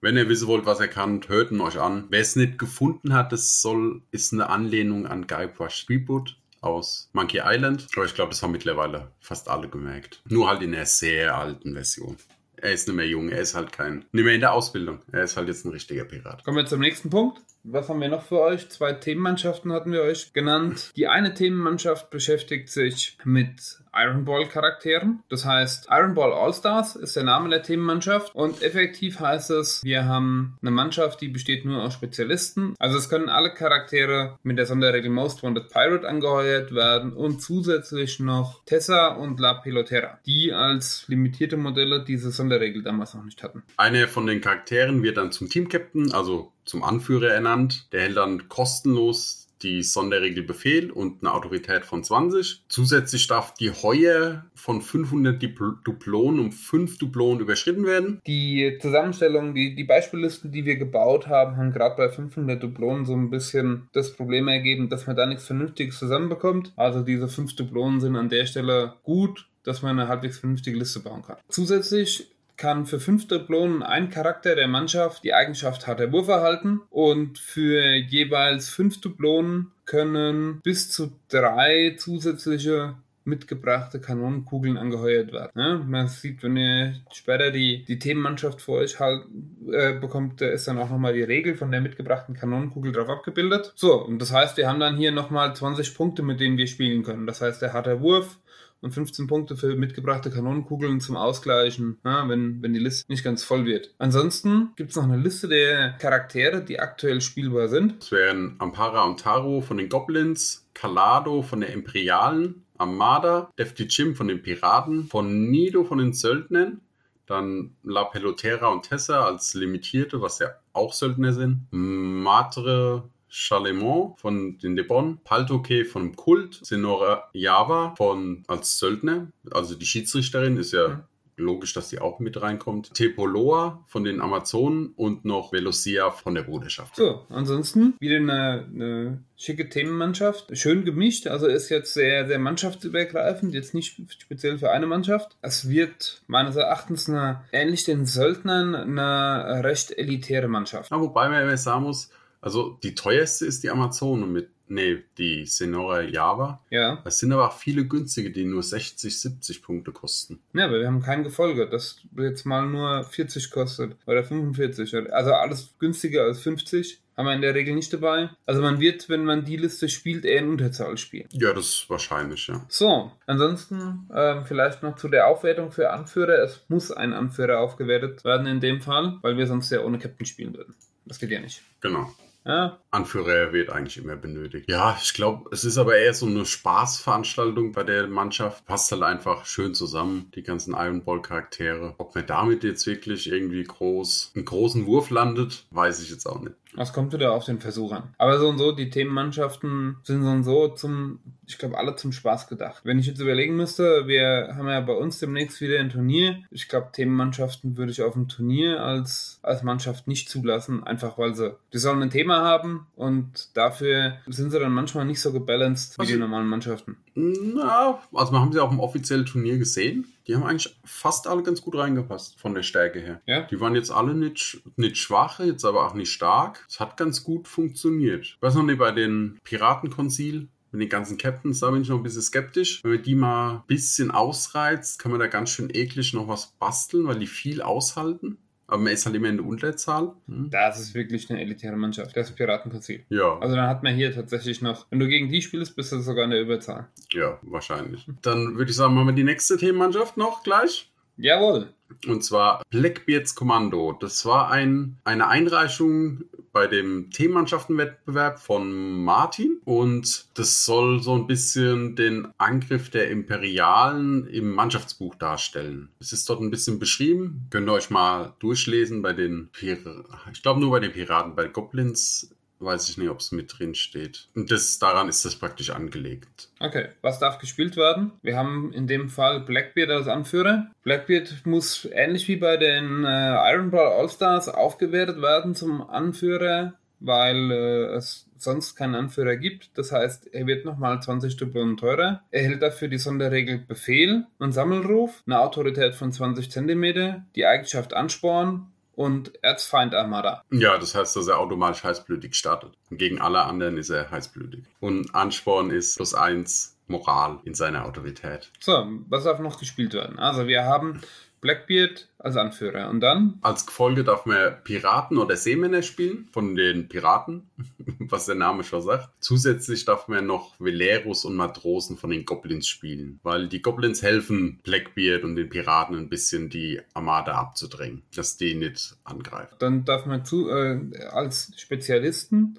Wenn 0.02 0.16
ihr 0.16 0.28
wissen 0.28 0.48
wollt, 0.48 0.66
was 0.66 0.80
er 0.80 0.88
kann, 0.88 1.20
hört 1.28 1.52
ihn 1.52 1.60
euch 1.60 1.78
an. 1.78 2.06
Wer 2.10 2.20
es 2.20 2.34
nicht 2.34 2.58
gefunden 2.58 3.14
hat, 3.14 3.32
das 3.32 3.62
soll, 3.62 4.02
ist 4.10 4.32
eine 4.32 4.50
Anlehnung 4.50 5.06
an 5.06 5.28
Guybrush 5.28 5.76
Speedboot 5.76 6.36
aus 6.60 7.08
Monkey 7.12 7.40
Island. 7.44 7.86
Aber 7.94 8.04
ich 8.04 8.14
glaube, 8.14 8.30
das 8.30 8.42
haben 8.42 8.50
mittlerweile 8.50 9.12
fast 9.20 9.48
alle 9.48 9.68
gemerkt. 9.68 10.20
Nur 10.28 10.48
halt 10.48 10.60
in 10.62 10.74
einer 10.74 10.86
sehr 10.86 11.36
alten 11.36 11.72
Version 11.72 12.16
er 12.62 12.72
ist 12.72 12.86
nicht 12.86 12.96
mehr 12.96 13.08
jung, 13.08 13.28
er 13.28 13.40
ist 13.40 13.54
halt 13.54 13.72
kein, 13.72 14.04
nicht 14.12 14.24
mehr 14.24 14.34
in 14.34 14.40
der 14.40 14.52
Ausbildung. 14.52 15.00
Er 15.10 15.24
ist 15.24 15.36
halt 15.36 15.48
jetzt 15.48 15.66
ein 15.66 15.72
richtiger 15.72 16.04
Pirat. 16.04 16.44
Kommen 16.44 16.56
wir 16.56 16.66
zum 16.66 16.80
nächsten 16.80 17.10
Punkt. 17.10 17.42
Was 17.64 17.88
haben 17.88 18.00
wir 18.00 18.08
noch 18.08 18.24
für 18.24 18.40
euch? 18.40 18.68
Zwei 18.70 18.92
Themenmannschaften 18.92 19.72
hatten 19.72 19.92
wir 19.92 20.02
euch 20.02 20.32
genannt. 20.32 20.90
Die 20.96 21.06
eine 21.06 21.32
Themenmannschaft 21.32 22.10
beschäftigt 22.10 22.68
sich 22.68 23.16
mit 23.24 23.78
Iron 23.94 24.24
Ball 24.24 24.48
Charakteren. 24.48 25.22
Das 25.28 25.44
heißt, 25.44 25.86
Iron 25.90 26.14
Ball 26.14 26.32
All-Stars 26.32 26.96
ist 26.96 27.14
der 27.14 27.24
Name 27.24 27.50
der 27.50 27.62
Themenmannschaft 27.62 28.34
und 28.34 28.62
effektiv 28.62 29.20
heißt 29.20 29.50
es, 29.50 29.84
wir 29.84 30.06
haben 30.06 30.58
eine 30.62 30.70
Mannschaft, 30.70 31.20
die 31.20 31.28
besteht 31.28 31.64
nur 31.64 31.82
aus 31.82 31.94
Spezialisten. 31.94 32.74
Also 32.78 32.98
es 32.98 33.08
können 33.08 33.28
alle 33.28 33.52
Charaktere 33.52 34.38
mit 34.42 34.58
der 34.58 34.66
Sonderregel 34.66 35.10
Most 35.10 35.42
Wanted 35.42 35.68
Pirate 35.68 36.08
angeheuert 36.08 36.74
werden 36.74 37.12
und 37.12 37.42
zusätzlich 37.42 38.18
noch 38.18 38.64
Tessa 38.64 39.08
und 39.08 39.38
La 39.38 39.54
Pelotera, 39.54 40.18
die 40.26 40.52
als 40.52 41.04
limitierte 41.08 41.56
Modelle 41.56 42.02
diese 42.02 42.30
Sonderregel 42.30 42.82
damals 42.82 43.14
noch 43.14 43.24
nicht 43.24 43.42
hatten. 43.42 43.62
Eine 43.76 44.08
von 44.08 44.26
den 44.26 44.40
Charakteren 44.40 45.02
wird 45.02 45.16
dann 45.16 45.32
zum 45.32 45.48
Team-Captain, 45.48 46.12
also 46.12 46.51
zum 46.64 46.82
Anführer 46.82 47.28
ernannt. 47.28 47.92
Der 47.92 48.02
hält 48.02 48.16
dann 48.16 48.48
kostenlos 48.48 49.42
die 49.62 49.82
Sonderregel 49.82 50.42
Befehl 50.42 50.90
und 50.90 51.22
eine 51.22 51.32
Autorität 51.32 51.84
von 51.84 52.02
20. 52.02 52.64
Zusätzlich 52.68 53.26
darf 53.26 53.54
die 53.54 53.70
Heuer 53.70 54.44
von 54.54 54.82
500 54.82 55.42
Duplonen 55.84 56.40
um 56.40 56.52
5 56.52 56.98
Duplonen 56.98 57.40
überschritten 57.40 57.86
werden. 57.86 58.20
Die 58.26 58.78
Zusammenstellung, 58.80 59.54
die, 59.54 59.74
die 59.74 59.84
Beispiellisten, 59.84 60.52
die 60.52 60.64
wir 60.64 60.76
gebaut 60.76 61.28
haben, 61.28 61.56
haben 61.56 61.72
gerade 61.72 61.96
bei 61.96 62.08
500 62.08 62.62
Duplonen 62.62 63.06
so 63.06 63.14
ein 63.14 63.30
bisschen 63.30 63.88
das 63.92 64.12
Problem 64.12 64.48
ergeben, 64.48 64.88
dass 64.88 65.06
man 65.06 65.16
da 65.16 65.26
nichts 65.26 65.46
Vernünftiges 65.46 65.98
zusammenbekommt. 65.98 66.72
Also 66.76 67.02
diese 67.02 67.28
5 67.28 67.56
Duplonen 67.56 68.00
sind 68.00 68.16
an 68.16 68.28
der 68.28 68.46
Stelle 68.46 68.94
gut, 69.02 69.48
dass 69.64 69.82
man 69.82 69.98
eine 69.98 70.08
halbwegs 70.08 70.38
vernünftige 70.38 70.76
Liste 70.76 71.00
bauen 71.00 71.22
kann. 71.22 71.36
Zusätzlich 71.48 72.32
kann 72.62 72.86
für 72.86 73.00
fünf 73.00 73.26
Diplomen 73.26 73.82
ein 73.82 74.08
Charakter 74.08 74.54
der 74.54 74.68
Mannschaft 74.68 75.24
die 75.24 75.34
Eigenschaft 75.34 75.88
harter 75.88 76.12
Wurf 76.12 76.28
erhalten 76.28 76.80
und 76.90 77.40
für 77.40 77.82
jeweils 77.82 78.68
fünf 78.68 79.00
Diplomen 79.00 79.72
können 79.84 80.60
bis 80.62 80.88
zu 80.88 81.10
drei 81.26 81.96
zusätzliche 81.98 82.94
mitgebrachte 83.24 84.00
Kanonenkugeln 84.00 84.76
angeheuert 84.76 85.32
werden. 85.32 85.50
Ja, 85.56 85.78
man 85.78 86.06
sieht, 86.06 86.44
wenn 86.44 86.56
ihr 86.56 86.94
später 87.10 87.50
die, 87.50 87.84
die 87.84 87.98
Themenmannschaft 87.98 88.60
vor 88.60 88.78
euch 88.78 89.00
halt 89.00 89.24
äh, 89.72 89.94
bekommt, 89.94 90.40
da 90.40 90.46
ist 90.46 90.68
dann 90.68 90.78
auch 90.78 90.88
nochmal 90.88 91.14
die 91.14 91.24
Regel 91.24 91.56
von 91.56 91.72
der 91.72 91.80
mitgebrachten 91.80 92.36
Kanonenkugel 92.36 92.92
drauf 92.92 93.08
abgebildet. 93.08 93.72
So, 93.74 94.04
und 94.04 94.20
das 94.20 94.32
heißt, 94.32 94.56
wir 94.56 94.68
haben 94.68 94.78
dann 94.78 94.96
hier 94.96 95.10
nochmal 95.10 95.52
20 95.52 95.96
Punkte, 95.96 96.22
mit 96.22 96.38
denen 96.38 96.58
wir 96.58 96.68
spielen 96.68 97.02
können. 97.02 97.26
Das 97.26 97.40
heißt, 97.40 97.60
der 97.60 97.72
harter 97.72 98.00
Wurf, 98.00 98.38
und 98.82 98.92
15 98.92 99.26
Punkte 99.28 99.56
für 99.56 99.74
mitgebrachte 99.76 100.30
Kanonenkugeln 100.30 101.00
zum 101.00 101.16
Ausgleichen, 101.16 101.98
ja, 102.04 102.28
wenn, 102.28 102.60
wenn 102.62 102.74
die 102.74 102.80
Liste 102.80 103.10
nicht 103.10 103.24
ganz 103.24 103.44
voll 103.44 103.64
wird. 103.64 103.94
Ansonsten 103.98 104.72
gibt 104.76 104.90
es 104.90 104.96
noch 104.96 105.04
eine 105.04 105.16
Liste 105.16 105.48
der 105.48 105.92
Charaktere, 105.92 106.62
die 106.62 106.80
aktuell 106.80 107.20
spielbar 107.20 107.68
sind. 107.68 108.02
Das 108.02 108.12
wären 108.12 108.56
Ampara 108.58 109.04
und 109.04 109.20
Taro 109.20 109.60
von 109.60 109.78
den 109.78 109.88
Goblins, 109.88 110.66
Calado 110.74 111.42
von 111.42 111.60
der 111.60 111.72
Imperialen, 111.72 112.64
Armada, 112.76 113.50
Defty 113.58 113.84
Jim 113.84 114.16
von 114.16 114.28
den 114.28 114.42
Piraten, 114.42 115.04
von 115.04 115.50
Nido 115.50 115.84
von 115.84 115.98
den 115.98 116.12
Söldnern, 116.12 116.80
dann 117.26 117.76
La 117.84 118.04
Pelotera 118.04 118.68
und 118.68 118.88
Tessa 118.88 119.24
als 119.24 119.54
Limitierte, 119.54 120.20
was 120.20 120.40
ja 120.40 120.48
auch 120.72 120.92
Söldner 120.92 121.32
sind, 121.32 121.66
Matre 121.70 123.04
Chalemont 123.32 124.20
von 124.20 124.58
den 124.58 124.76
Debon, 124.76 125.18
Paltoke 125.24 125.86
von 125.86 126.14
Kult, 126.14 126.60
Senora 126.62 127.30
Java 127.32 127.94
von 127.96 128.44
als 128.46 128.78
Söldner, 128.78 129.28
also 129.50 129.74
die 129.74 129.86
Schiedsrichterin 129.86 130.58
ist 130.58 130.72
ja 130.74 130.88
mhm. 130.88 131.02
logisch, 131.36 131.72
dass 131.72 131.88
sie 131.88 131.98
auch 131.98 132.20
mit 132.20 132.42
reinkommt. 132.42 132.92
Tepoloa 132.92 133.82
von 133.86 134.04
den 134.04 134.20
Amazonen 134.20 134.92
und 134.96 135.24
noch 135.24 135.50
Velocia 135.50 136.10
von 136.10 136.34
der 136.34 136.42
Bruderschaft. 136.42 136.94
So, 136.94 137.24
ansonsten 137.30 137.94
wieder 138.00 138.16
eine, 138.16 138.66
eine 138.70 139.24
schicke 139.38 139.70
Themenmannschaft. 139.70 140.54
Schön 140.58 140.84
gemischt, 140.84 141.26
also 141.26 141.46
ist 141.46 141.70
jetzt 141.70 141.94
sehr, 141.94 142.26
sehr 142.26 142.38
mannschaftsübergreifend, 142.38 143.54
jetzt 143.54 143.72
nicht 143.72 143.98
speziell 144.12 144.58
für 144.58 144.70
eine 144.70 144.86
Mannschaft. 144.86 145.38
Es 145.40 145.70
wird 145.70 146.20
meines 146.26 146.56
Erachtens 146.56 147.08
eine, 147.08 147.44
ähnlich 147.50 147.84
den 147.84 148.04
Söldnern 148.04 148.74
eine 148.74 149.64
recht 149.64 149.90
elitäre 149.96 150.48
Mannschaft. 150.48 150.90
Ja, 150.90 151.00
wobei 151.00 151.30
man 151.30 151.42
immer 151.42 151.56
sagen 151.56 151.84
muss, 151.84 152.10
also 152.42 152.78
die 152.82 152.94
teuerste 152.94 153.46
ist 153.46 153.62
die 153.62 153.70
Amazone 153.70 154.26
mit 154.26 154.50
Nee, 154.72 155.02
die 155.18 155.44
Senora 155.44 156.00
Java. 156.00 156.62
Ja. 156.70 157.02
Es 157.04 157.18
sind 157.18 157.30
aber 157.32 157.48
auch 157.48 157.58
viele 157.58 157.84
günstige, 157.84 158.30
die 158.30 158.46
nur 158.46 158.62
60, 158.62 159.20
70 159.20 159.62
Punkte 159.62 159.92
kosten. 159.92 160.40
Ja, 160.54 160.64
aber 160.64 160.80
wir 160.80 160.86
haben 160.86 161.02
kein 161.02 161.24
Gefolge, 161.24 161.68
das 161.68 162.00
jetzt 162.16 162.46
mal 162.46 162.66
nur 162.66 163.04
40 163.04 163.50
kostet 163.50 163.96
oder 164.06 164.24
45. 164.24 165.12
Also 165.12 165.34
alles 165.34 165.74
günstiger 165.78 166.22
als 166.22 166.40
50 166.40 167.02
haben 167.18 167.26
wir 167.26 167.34
in 167.34 167.42
der 167.42 167.54
Regel 167.54 167.74
nicht 167.74 167.92
dabei. 167.92 168.30
Also 168.46 168.62
man 168.62 168.80
wird, 168.80 169.10
wenn 169.10 169.26
man 169.26 169.44
die 169.44 169.58
Liste 169.58 169.90
spielt, 169.90 170.24
eher 170.24 170.38
in 170.38 170.48
Unterzahl 170.48 170.96
spielen. 170.96 171.28
Ja, 171.32 171.52
das 171.52 171.66
ist 171.66 171.90
wahrscheinlich, 171.90 172.46
ja. 172.46 172.64
So, 172.70 173.12
ansonsten 173.26 174.08
ähm, 174.14 174.46
vielleicht 174.46 174.82
noch 174.82 174.96
zu 174.96 175.08
der 175.08 175.26
Aufwertung 175.26 175.70
für 175.70 175.90
Anführer. 175.90 176.42
Es 176.42 176.64
muss 176.68 176.90
ein 176.90 177.12
Anführer 177.12 177.60
aufgewertet 177.60 178.24
werden 178.24 178.46
in 178.46 178.60
dem 178.60 178.80
Fall, 178.80 179.18
weil 179.20 179.36
wir 179.36 179.46
sonst 179.46 179.68
ja 179.68 179.82
ohne 179.82 179.98
Captain 179.98 180.24
spielen 180.24 180.56
würden. 180.56 180.74
Das 181.04 181.18
geht 181.18 181.30
ja 181.30 181.40
nicht. 181.40 181.60
Genau. 181.82 182.10
Ja, 182.44 182.80
Anführer 182.90 183.52
wird 183.52 183.70
eigentlich 183.70 183.98
immer 183.98 184.16
benötigt. 184.16 184.68
Ja, 184.68 184.98
ich 185.00 185.14
glaube, 185.14 185.48
es 185.52 185.64
ist 185.64 185.78
aber 185.78 185.96
eher 185.96 186.12
so 186.12 186.26
eine 186.26 186.44
Spaßveranstaltung 186.44 187.72
bei 187.72 187.84
der 187.84 188.08
Mannschaft. 188.08 188.66
Passt 188.66 188.90
halt 188.90 189.02
einfach 189.02 189.46
schön 189.46 189.74
zusammen, 189.74 190.30
die 190.34 190.42
ganzen 190.42 190.74
Iron 190.74 191.04
Ball 191.04 191.22
Charaktere. 191.22 191.94
Ob 191.98 192.14
man 192.14 192.26
damit 192.26 192.64
jetzt 192.64 192.86
wirklich 192.86 193.30
irgendwie 193.30 193.62
groß, 193.62 194.32
einen 194.34 194.44
großen 194.44 194.86
Wurf 194.86 195.10
landet, 195.10 195.66
weiß 195.70 196.02
ich 196.02 196.10
jetzt 196.10 196.26
auch 196.26 196.40
nicht. 196.40 196.56
Das 196.74 196.92
kommt 196.94 197.12
wieder 197.12 197.32
auf 197.32 197.44
den 197.44 197.60
Versuch 197.60 197.92
an. 197.92 198.14
Aber 198.16 198.38
so 198.38 198.48
und 198.48 198.56
so, 198.58 198.72
die 198.72 198.88
Themenmannschaften 198.88 199.96
sind 200.04 200.22
so 200.22 200.28
und 200.30 200.42
so 200.44 200.68
zum, 200.68 201.20
ich 201.46 201.58
glaube, 201.58 201.76
alle 201.76 201.96
zum 201.96 202.12
Spaß 202.12 202.48
gedacht. 202.48 202.80
Wenn 202.84 202.98
ich 202.98 203.06
jetzt 203.06 203.20
überlegen 203.20 203.56
müsste, 203.56 204.06
wir 204.06 204.54
haben 204.56 204.68
ja 204.68 204.80
bei 204.80 204.94
uns 204.94 205.18
demnächst 205.18 205.60
wieder 205.60 205.78
ein 205.80 205.90
Turnier. 205.90 206.38
Ich 206.50 206.68
glaube, 206.68 206.88
Themenmannschaften 206.92 207.76
würde 207.76 207.92
ich 207.92 208.02
auf 208.02 208.14
dem 208.14 208.28
Turnier 208.28 208.82
als, 208.82 209.38
als 209.42 209.62
Mannschaft 209.62 210.08
nicht 210.08 210.28
zulassen, 210.30 210.82
einfach 210.82 211.18
weil 211.18 211.34
sie, 211.34 211.54
die 211.74 211.78
sollen 211.78 212.02
ein 212.02 212.10
Thema 212.10 212.40
haben 212.42 212.86
und 212.96 213.54
dafür 213.56 214.14
sind 214.26 214.50
sie 214.50 214.58
dann 214.58 214.72
manchmal 214.72 215.04
nicht 215.04 215.20
so 215.20 215.32
gebalanced 215.32 215.98
wie 215.98 216.02
Also- 216.02 216.12
die 216.14 216.18
normalen 216.20 216.48
Mannschaften. 216.48 216.96
Na, 217.14 217.98
also 218.14 218.32
man 218.32 218.40
haben 218.40 218.52
sie 218.52 218.60
auch 218.60 218.72
im 218.72 218.80
offiziellen 218.80 219.26
Turnier 219.26 219.58
gesehen. 219.58 220.06
Die 220.26 220.34
haben 220.34 220.44
eigentlich 220.44 220.78
fast 220.84 221.26
alle 221.26 221.42
ganz 221.42 221.62
gut 221.62 221.76
reingepasst 221.76 222.38
von 222.40 222.54
der 222.54 222.62
Stärke 222.62 223.00
her. 223.00 223.20
Ja? 223.26 223.42
Die 223.42 223.60
waren 223.60 223.74
jetzt 223.74 223.90
alle 223.90 224.14
nicht, 224.14 224.62
nicht 224.76 224.96
schwach, 224.96 225.40
jetzt 225.40 225.64
aber 225.64 225.86
auch 225.86 225.94
nicht 225.94 226.12
stark. 226.12 226.64
Es 226.68 226.80
hat 226.80 226.96
ganz 226.96 227.24
gut 227.24 227.48
funktioniert. 227.48 228.24
Ich 228.24 228.38
weiß 228.40 228.54
noch 228.54 228.62
nicht, 228.62 228.78
bei 228.78 228.92
den 228.92 229.38
Piratenkonzil, 229.44 230.48
mit 230.72 230.80
den 230.80 230.88
ganzen 230.88 231.18
Captains, 231.18 231.60
da 231.60 231.70
bin 231.70 231.82
ich 231.82 231.88
noch 231.88 231.98
ein 231.98 232.02
bisschen 232.02 232.22
skeptisch. 232.22 232.82
Wenn 232.82 232.94
man 232.94 233.02
die 233.02 233.14
mal 233.14 233.50
ein 233.56 233.62
bisschen 233.66 234.10
ausreizt, 234.10 234.98
kann 234.98 235.12
man 235.12 235.20
da 235.20 235.26
ganz 235.26 235.50
schön 235.50 235.68
eklig 235.70 236.14
noch 236.14 236.28
was 236.28 236.52
basteln, 236.58 237.06
weil 237.06 237.18
die 237.18 237.26
viel 237.26 237.60
aushalten. 237.60 238.38
Aber 238.72 238.80
man 238.80 238.94
ist 238.94 239.04
halt 239.04 239.14
immer 239.14 239.28
in 239.28 239.36
der 239.36 239.44
Unterzahl. 239.44 240.14
Hm. 240.28 240.48
Das 240.50 240.80
ist 240.80 240.94
wirklich 240.94 241.28
eine 241.28 241.42
elitäre 241.42 241.76
Mannschaft. 241.76 242.16
Das 242.16 242.30
Piratenkonzil. 242.30 243.04
Ja, 243.10 243.38
Also 243.38 243.54
dann 243.54 243.66
hat 243.66 243.82
man 243.82 243.94
hier 243.94 244.14
tatsächlich 244.14 244.62
noch, 244.62 244.86
wenn 244.88 244.98
du 244.98 245.08
gegen 245.08 245.28
die 245.28 245.42
spielst, 245.42 245.76
bist 245.76 245.92
du 245.92 246.00
sogar 246.00 246.24
in 246.24 246.30
der 246.30 246.40
Überzahl. 246.40 246.88
ja, 247.12 247.38
wahrscheinlich. 247.42 248.06
Dann 248.22 248.56
würde 248.56 248.70
ich 248.70 248.76
sagen, 248.76 248.94
machen 248.94 249.08
wir 249.08 249.12
die 249.14 249.24
nächste 249.24 249.58
Themenmannschaft 249.58 250.16
noch 250.16 250.42
gleich. 250.42 250.90
Jawohl. 251.22 251.72
Und 252.08 252.24
zwar 252.24 252.62
Blackbeards 252.70 253.36
Kommando. 253.36 253.92
Das 253.92 254.26
war 254.26 254.50
ein, 254.50 254.96
eine 255.04 255.28
Einreichung 255.28 256.24
bei 256.52 256.66
dem 256.66 257.10
Themenmannschaftenwettbewerb 257.10 258.40
von 258.40 259.04
Martin. 259.04 259.60
Und 259.64 260.26
das 260.34 260.64
soll 260.64 261.00
so 261.00 261.14
ein 261.14 261.28
bisschen 261.28 261.94
den 261.94 262.28
Angriff 262.38 262.90
der 262.90 263.08
Imperialen 263.08 264.26
im 264.26 264.50
Mannschaftsbuch 264.50 265.14
darstellen. 265.14 265.90
Es 266.00 266.12
ist 266.12 266.28
dort 266.28 266.40
ein 266.40 266.50
bisschen 266.50 266.80
beschrieben. 266.80 267.46
Könnt 267.50 267.68
ihr 267.68 267.72
euch 267.72 267.90
mal 267.90 268.34
durchlesen 268.40 269.00
bei 269.00 269.12
den 269.12 269.48
Piraten. 269.52 270.04
Ich 270.32 270.42
glaube 270.42 270.60
nur 270.60 270.72
bei 270.72 270.80
den 270.80 270.92
Piraten. 270.92 271.36
Bei 271.36 271.46
Goblins 271.46 272.34
weiß 272.62 272.88
ich 272.88 272.98
nicht, 272.98 273.10
ob 273.10 273.20
es 273.20 273.32
mit 273.32 273.58
drin 273.58 273.74
steht. 273.74 274.28
Und 274.34 274.50
das, 274.50 274.78
daran 274.78 275.08
ist 275.08 275.24
das 275.24 275.36
praktisch 275.36 275.70
angelegt. 275.70 276.48
Okay, 276.60 276.88
was 277.00 277.18
darf 277.18 277.38
gespielt 277.38 277.76
werden? 277.76 278.12
Wir 278.22 278.36
haben 278.36 278.72
in 278.72 278.86
dem 278.86 279.08
Fall 279.08 279.40
Blackbeard 279.40 279.90
als 279.90 280.08
Anführer. 280.08 280.70
Blackbeard 280.82 281.44
muss 281.44 281.88
ähnlich 281.92 282.28
wie 282.28 282.36
bei 282.36 282.56
den 282.56 283.04
äh, 283.04 283.52
Iron 283.52 283.70
Ball 283.70 283.92
All-Stars 283.92 284.48
aufgewertet 284.48 285.20
werden 285.20 285.54
zum 285.54 285.82
Anführer, 285.82 286.74
weil 287.00 287.50
äh, 287.50 287.96
es 287.96 288.26
sonst 288.42 288.74
keinen 288.74 288.94
Anführer 288.94 289.36
gibt. 289.36 289.70
Das 289.78 289.92
heißt, 289.92 290.34
er 290.34 290.46
wird 290.46 290.64
nochmal 290.64 291.00
20 291.00 291.36
Dublonen 291.36 291.76
teurer. 291.76 292.22
Er 292.30 292.42
hält 292.42 292.62
dafür 292.62 292.88
die 292.88 292.98
Sonderregel 292.98 293.58
Befehl 293.58 294.26
und 294.38 294.52
Sammelruf, 294.52 295.22
eine 295.26 295.40
Autorität 295.40 295.94
von 295.94 296.12
20 296.12 296.50
cm, 296.50 297.24
die 297.36 297.46
Eigenschaft 297.46 297.94
Ansporn 297.94 298.71
und 298.94 299.42
Erzfeind 299.42 299.94
Armada. 299.94 300.44
Ja, 300.50 300.78
das 300.78 300.94
heißt, 300.94 301.16
dass 301.16 301.28
er 301.28 301.38
automatisch 301.38 301.84
heißblütig 301.84 302.34
startet. 302.34 302.72
Und 302.90 302.98
gegen 302.98 303.20
alle 303.20 303.42
anderen 303.42 303.76
ist 303.78 303.90
er 303.90 304.10
heißblütig. 304.10 304.64
Und 304.80 305.14
Ansporn 305.14 305.70
ist 305.70 305.96
plus 305.96 306.14
eins 306.14 306.78
Moral 306.88 307.38
in 307.44 307.54
seiner 307.54 307.86
Autorität. 307.86 308.50
So, 308.60 308.86
was 309.08 309.24
darf 309.24 309.38
noch 309.38 309.58
gespielt 309.58 309.94
werden? 309.94 310.18
Also 310.18 310.46
wir 310.46 310.64
haben 310.64 311.00
Blackbeard 311.42 312.08
als 312.18 312.36
Anführer 312.36 312.88
und 312.88 313.00
dann 313.00 313.38
Als 313.42 313.66
Gefolge 313.66 314.04
darf 314.04 314.26
man 314.26 314.54
Piraten 314.62 315.18
oder 315.18 315.36
Seemänner 315.36 315.82
spielen, 315.82 316.28
von 316.32 316.54
den 316.54 316.88
Piraten, 316.88 317.50
was 317.98 318.26
der 318.26 318.36
Name 318.36 318.62
schon 318.62 318.80
sagt. 318.80 319.10
Zusätzlich 319.18 319.84
darf 319.84 320.06
man 320.06 320.24
noch 320.24 320.54
Veleros 320.60 321.24
und 321.24 321.34
Matrosen 321.34 321.98
von 321.98 322.10
den 322.10 322.24
Goblins 322.24 322.68
spielen, 322.68 323.18
weil 323.24 323.48
die 323.48 323.60
Goblins 323.60 324.02
helfen 324.02 324.60
Blackbeard 324.62 325.24
und 325.24 325.34
den 325.34 325.50
Piraten 325.50 325.96
ein 325.96 326.08
bisschen 326.08 326.48
die 326.48 326.80
Armada 326.94 327.34
abzudrängen, 327.34 328.02
dass 328.14 328.36
die 328.36 328.54
nicht 328.54 328.96
angreifen. 329.02 329.56
Dann 329.58 329.84
darf 329.84 330.06
man 330.06 330.24
zu, 330.24 330.48
äh, 330.48 330.80
als 331.10 331.52
Spezialisten 331.56 332.58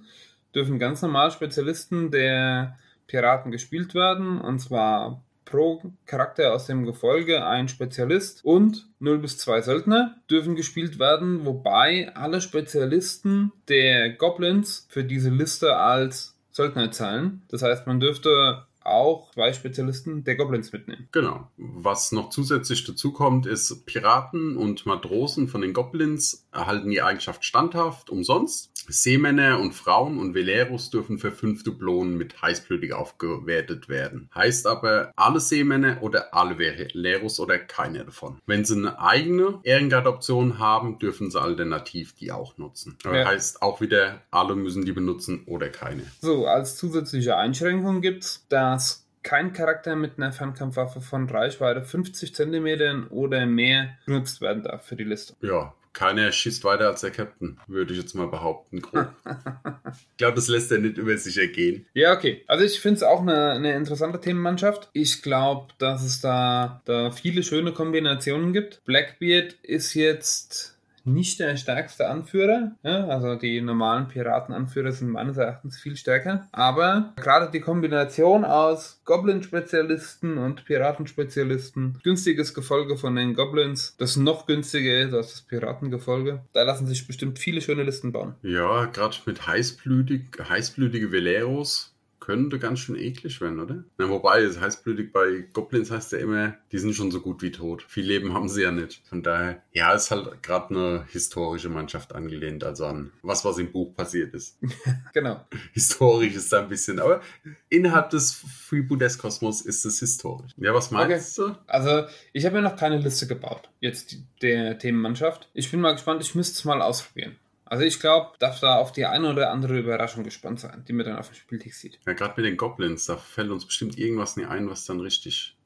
dürfen 0.54 0.78
ganz 0.78 1.02
normal 1.02 1.32
Spezialisten 1.32 2.12
der 2.12 2.78
Piraten 3.08 3.52
gespielt 3.52 3.96
werden. 3.96 4.42
Und 4.42 4.60
zwar 4.60 5.24
pro 5.54 5.84
Charakter 6.08 6.52
aus 6.52 6.66
dem 6.66 6.84
Gefolge 6.84 7.46
ein 7.46 7.68
Spezialist 7.68 8.44
und 8.44 8.88
0 8.98 9.20
bis 9.20 9.38
2 9.38 9.62
Söldner 9.62 10.16
dürfen 10.28 10.56
gespielt 10.56 10.98
werden, 10.98 11.46
wobei 11.46 12.12
alle 12.16 12.42
Spezialisten 12.42 13.52
der 13.68 14.10
Goblins 14.14 14.88
für 14.90 15.04
diese 15.04 15.30
Liste 15.30 15.78
als 15.78 16.36
Söldner 16.50 16.90
zahlen. 16.90 17.44
Das 17.50 17.62
heißt, 17.62 17.86
man 17.86 18.00
dürfte 18.00 18.66
auch 18.86 19.32
zwei 19.34 19.54
Spezialisten 19.54 20.24
der 20.24 20.36
Goblins 20.36 20.72
mitnehmen. 20.72 21.08
Genau. 21.12 21.48
Was 21.58 22.12
noch 22.12 22.30
zusätzlich 22.30 22.84
dazu 22.86 23.12
kommt, 23.12 23.46
ist 23.46 23.86
Piraten 23.86 24.58
und 24.58 24.86
Matrosen 24.86 25.48
von 25.48 25.62
den 25.62 25.74
Goblins 25.74 26.48
erhalten 26.52 26.90
die 26.90 27.02
Eigenschaft 27.02 27.46
standhaft 27.46 28.10
umsonst. 28.10 28.74
Seemänner 28.88 29.60
und 29.60 29.74
Frauen 29.74 30.20
und 30.20 30.34
Veleros 30.34 30.90
dürfen 30.90 31.18
für 31.18 31.32
fünf 31.32 31.64
Dublonen 31.64 32.18
mit 32.18 32.42
heißblütig 32.42 32.94
aufgewertet 32.94 33.88
werden. 33.88 34.30
Heißt 34.36 34.68
aber 34.68 35.12
alle 35.16 35.40
Seemänner 35.40 36.02
oder 36.02 36.34
alle 36.34 36.58
Veleros 36.58 37.40
oder 37.40 37.60
keiner 37.60 38.04
davon. 38.04 38.40
Wenn 38.46 38.66
sie 38.66 38.76
eine 38.76 39.00
eigene 39.00 39.60
Ehrengard-Option 39.64 40.60
haben, 40.60 41.00
dürfen 41.00 41.32
sie 41.32 41.42
alternativ 41.42 42.14
die 42.16 42.32
auch 42.32 42.58
nutzen. 42.58 42.98
Ja. 43.06 43.26
Heißt 43.26 43.62
auch 43.62 43.82
wieder, 43.82 44.22
alle 44.32 44.56
müssen 44.56 44.86
die 44.86 44.92
benutzen 44.92 45.44
oder 45.46 45.70
keine. 45.70 46.04
So, 46.22 46.46
als 46.46 46.76
zusätzliche 46.76 47.38
Einschränkung 47.38 48.02
gibt 48.02 48.24
es, 48.24 48.46
dass 48.74 49.06
kein 49.22 49.54
Charakter 49.54 49.96
mit 49.96 50.18
einer 50.18 50.32
Fernkampfwaffe 50.32 51.00
von 51.00 51.30
Reichweite 51.30 51.84
50 51.84 52.34
cm 52.34 53.08
oder 53.10 53.46
mehr 53.46 53.98
benutzt 54.06 54.42
werden 54.42 54.64
darf 54.64 54.86
für 54.86 54.96
die 54.96 55.04
Liste. 55.04 55.36
Ja, 55.42 55.74
keiner 55.94 56.32
schießt 56.32 56.64
weiter 56.64 56.88
als 56.88 57.02
der 57.02 57.12
Captain, 57.12 57.60
würde 57.68 57.94
ich 57.94 58.00
jetzt 58.00 58.16
mal 58.16 58.28
behaupten, 58.28 58.82
grob. 58.82 59.10
ich 59.92 60.18
glaube, 60.18 60.36
das 60.36 60.48
lässt 60.48 60.72
er 60.72 60.80
nicht 60.80 60.98
über 60.98 61.16
sich 61.18 61.38
ergehen. 61.38 61.86
Ja, 61.94 62.14
okay. 62.14 62.44
Also 62.48 62.66
ich 62.66 62.80
finde 62.80 62.98
es 62.98 63.04
auch 63.04 63.22
eine, 63.22 63.52
eine 63.52 63.76
interessante 63.76 64.20
Themenmannschaft. 64.20 64.90
Ich 64.94 65.22
glaube, 65.22 65.72
dass 65.78 66.04
es 66.04 66.20
da, 66.20 66.82
da 66.86 67.12
viele 67.12 67.44
schöne 67.44 67.74
Kombinationen 67.74 68.54
gibt. 68.54 68.84
Blackbeard 68.86 69.54
ist 69.62 69.94
jetzt 69.94 70.73
nicht 71.04 71.40
der 71.40 71.58
stärkste 71.58 72.08
Anführer. 72.10 72.72
Ja, 72.84 73.08
also 73.08 73.36
die 73.36 73.62
normalen 73.62 74.08
Piratenanführer 74.08 74.92
sind 74.92 75.10
meines 75.10 75.38
Erachtens 75.38 75.80
viel 75.80 75.96
stärker. 75.96 76.48
Aber 76.52 77.14
gerade 77.16 77.52
die 77.52 77.60
Kombination 77.60 78.46
aus 78.46 79.02
Goblin-Spezialisten 79.06 80.38
und 80.38 80.66
Piratenspezialisten, 80.66 82.00
günstiges 82.04 82.54
Gefolge 82.54 82.98
von 82.98 83.16
den 83.16 83.34
Goblins, 83.34 83.96
das 83.98 84.16
noch 84.16 84.46
günstiger 84.46 85.02
ist 85.02 85.14
als 85.14 85.32
das 85.32 85.42
Piratengefolge, 85.42 86.42
da 86.54 86.64
lassen 86.64 86.88
sich 86.88 87.08
bestimmt 87.08 87.40
viele 87.40 87.62
schöne 87.62 87.84
Listen 87.84 88.12
bauen. 88.12 88.36
Ja, 88.42 88.86
gerade 88.86 89.18
mit 89.26 89.46
heißblütig, 89.46 90.24
heißblütige 90.50 91.12
Veleros 91.12 91.93
könnte 92.24 92.58
ganz 92.58 92.80
schön 92.80 92.96
eklig 92.96 93.42
werden, 93.42 93.60
oder? 93.60 93.84
Na, 93.98 94.08
wobei, 94.10 94.40
es 94.42 94.60
heißblütig 94.60 95.12
bei 95.12 95.46
Goblins 95.52 95.92
heißt 95.92 96.14
ja 96.14 96.20
immer, 96.20 96.56
die 96.72 96.78
sind 96.78 96.96
schon 96.96 97.12
so 97.12 97.20
gut 97.20 97.42
wie 97.42 97.52
tot. 97.52 97.84
Viel 97.84 98.06
Leben 98.06 98.34
haben 98.34 98.48
sie 98.48 98.62
ja 98.64 98.72
nicht. 98.72 99.02
Von 99.08 99.22
daher, 99.24 99.62
ja, 99.74 99.92
ist 99.94 100.10
halt 100.10 100.42
gerade 100.42 100.70
eine 100.74 101.06
historische 101.12 101.68
Mannschaft 101.70 102.16
angelehnt, 102.16 102.64
also 102.64 102.86
an 102.86 103.12
was, 103.24 103.44
was 103.44 103.58
im 103.58 103.72
Buch 103.72 103.94
passiert 103.96 104.34
ist. 104.34 104.58
Genau. 105.14 105.46
historisch 105.74 106.34
ist 106.36 106.52
da 106.52 106.62
ein 106.62 106.70
bisschen, 106.70 107.00
aber 107.00 107.22
innerhalb 107.70 108.10
des 108.10 108.34
Freebooters-Kosmos 108.34 109.62
ist 109.62 109.86
es 109.86 110.00
historisch. 110.00 110.52
Ja, 110.58 110.74
was 110.74 110.90
meinst 110.92 111.38
du? 111.38 111.56
Also, 111.68 112.06
ich 112.32 112.46
habe 112.46 112.56
mir 112.56 112.62
noch 112.62 112.76
keine 112.76 112.98
Liste 112.98 113.28
gebaut, 113.28 113.70
jetzt 113.80 114.12
die- 114.12 114.24
der 114.42 114.78
Themenmannschaft. 114.80 115.50
Ich 115.54 115.70
bin 115.72 115.80
mal 115.82 115.94
gespannt, 115.94 116.22
ich 116.22 116.36
müsste 116.36 116.54
es 116.58 116.66
mal 116.66 116.82
ausprobieren. 116.82 117.36
Also 117.74 117.86
ich 117.86 118.00
glaube, 118.00 118.34
darf 118.38 118.60
da 118.60 118.76
auf 118.76 118.92
die 118.92 119.08
eine 119.08 119.32
oder 119.32 119.50
andere 119.50 119.80
Überraschung 119.80 120.24
gespannt 120.24 120.60
sein, 120.60 120.86
die 120.88 120.94
man 120.94 121.08
dann 121.08 121.18
auf 121.18 121.30
dem 121.30 121.34
Spieltisch 121.34 121.74
sieht. 121.74 121.98
Ja, 122.06 122.14
gerade 122.14 122.36
mit 122.38 122.46
den 122.46 122.56
Goblins, 122.56 123.08
da 123.08 123.18
fällt 123.18 123.50
uns 123.50 123.66
bestimmt 123.66 123.98
irgendwas 123.98 124.38
nie 124.38 124.46
ein, 124.46 124.70
was 124.70 124.86
dann 124.86 125.00
richtig 125.00 125.58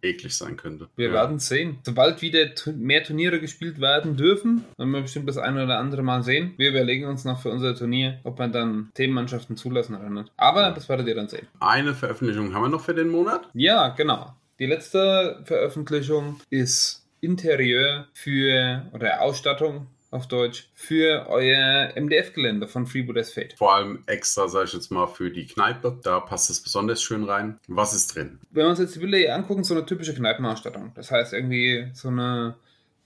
eklig 0.00 0.36
sein 0.36 0.56
könnte. 0.56 0.88
Wir 0.94 1.08
ja. 1.08 1.14
werden 1.14 1.40
sehen. 1.40 1.78
Sobald 1.84 2.22
wieder 2.22 2.50
mehr 2.76 3.02
Turniere 3.02 3.40
gespielt 3.40 3.80
werden 3.80 4.16
dürfen, 4.16 4.64
werden 4.78 4.92
wir 4.92 5.00
bestimmt 5.00 5.28
das 5.28 5.38
eine 5.38 5.64
oder 5.64 5.80
andere 5.80 6.04
Mal 6.04 6.22
sehen. 6.22 6.54
Wir 6.56 6.68
überlegen 6.68 7.06
uns 7.06 7.24
noch 7.24 7.42
für 7.42 7.50
unser 7.50 7.74
Turnier, 7.74 8.20
ob 8.22 8.38
wir 8.38 8.46
dann 8.46 8.92
Themenmannschaften 8.94 9.56
zulassen 9.56 9.96
oder 9.96 10.08
nicht. 10.08 10.30
Aber 10.36 10.70
das 10.70 10.88
werdet 10.88 11.08
ihr 11.08 11.16
dann 11.16 11.26
sehen. 11.26 11.48
Eine 11.58 11.94
Veröffentlichung 11.94 12.54
haben 12.54 12.62
wir 12.62 12.68
noch 12.68 12.84
für 12.84 12.94
den 12.94 13.08
Monat. 13.08 13.40
Ja, 13.54 13.88
genau. 13.88 14.36
Die 14.60 14.66
letzte 14.66 15.42
Veröffentlichung 15.42 16.38
ist 16.48 17.08
Interieur 17.20 18.06
für 18.14 18.86
oder 18.92 19.20
Ausstattung 19.20 19.88
auf 20.10 20.28
Deutsch 20.28 20.68
für 20.74 21.26
euer 21.28 21.92
MDF-Gelände 21.94 22.68
von 22.68 22.86
Freebooters 22.86 23.32
Fate. 23.32 23.54
Vor 23.56 23.74
allem 23.74 24.02
extra, 24.06 24.48
sage 24.48 24.66
ich 24.66 24.72
jetzt 24.72 24.90
mal, 24.90 25.06
für 25.06 25.30
die 25.30 25.46
Kneipe. 25.46 25.98
Da 26.02 26.20
passt 26.20 26.50
es 26.50 26.60
besonders 26.60 27.02
schön 27.02 27.24
rein. 27.24 27.58
Was 27.68 27.94
ist 27.94 28.14
drin? 28.14 28.38
Wenn 28.50 28.64
wir 28.64 28.70
uns 28.70 28.78
jetzt 28.78 28.94
die 28.94 29.00
Bilder 29.00 29.18
hier 29.18 29.34
angucken, 29.34 29.64
so 29.64 29.74
eine 29.74 29.86
typische 29.86 30.14
Kneipenausstattung. 30.14 30.92
Das 30.94 31.10
heißt 31.10 31.32
irgendwie 31.32 31.88
so 31.94 32.08
eine 32.08 32.56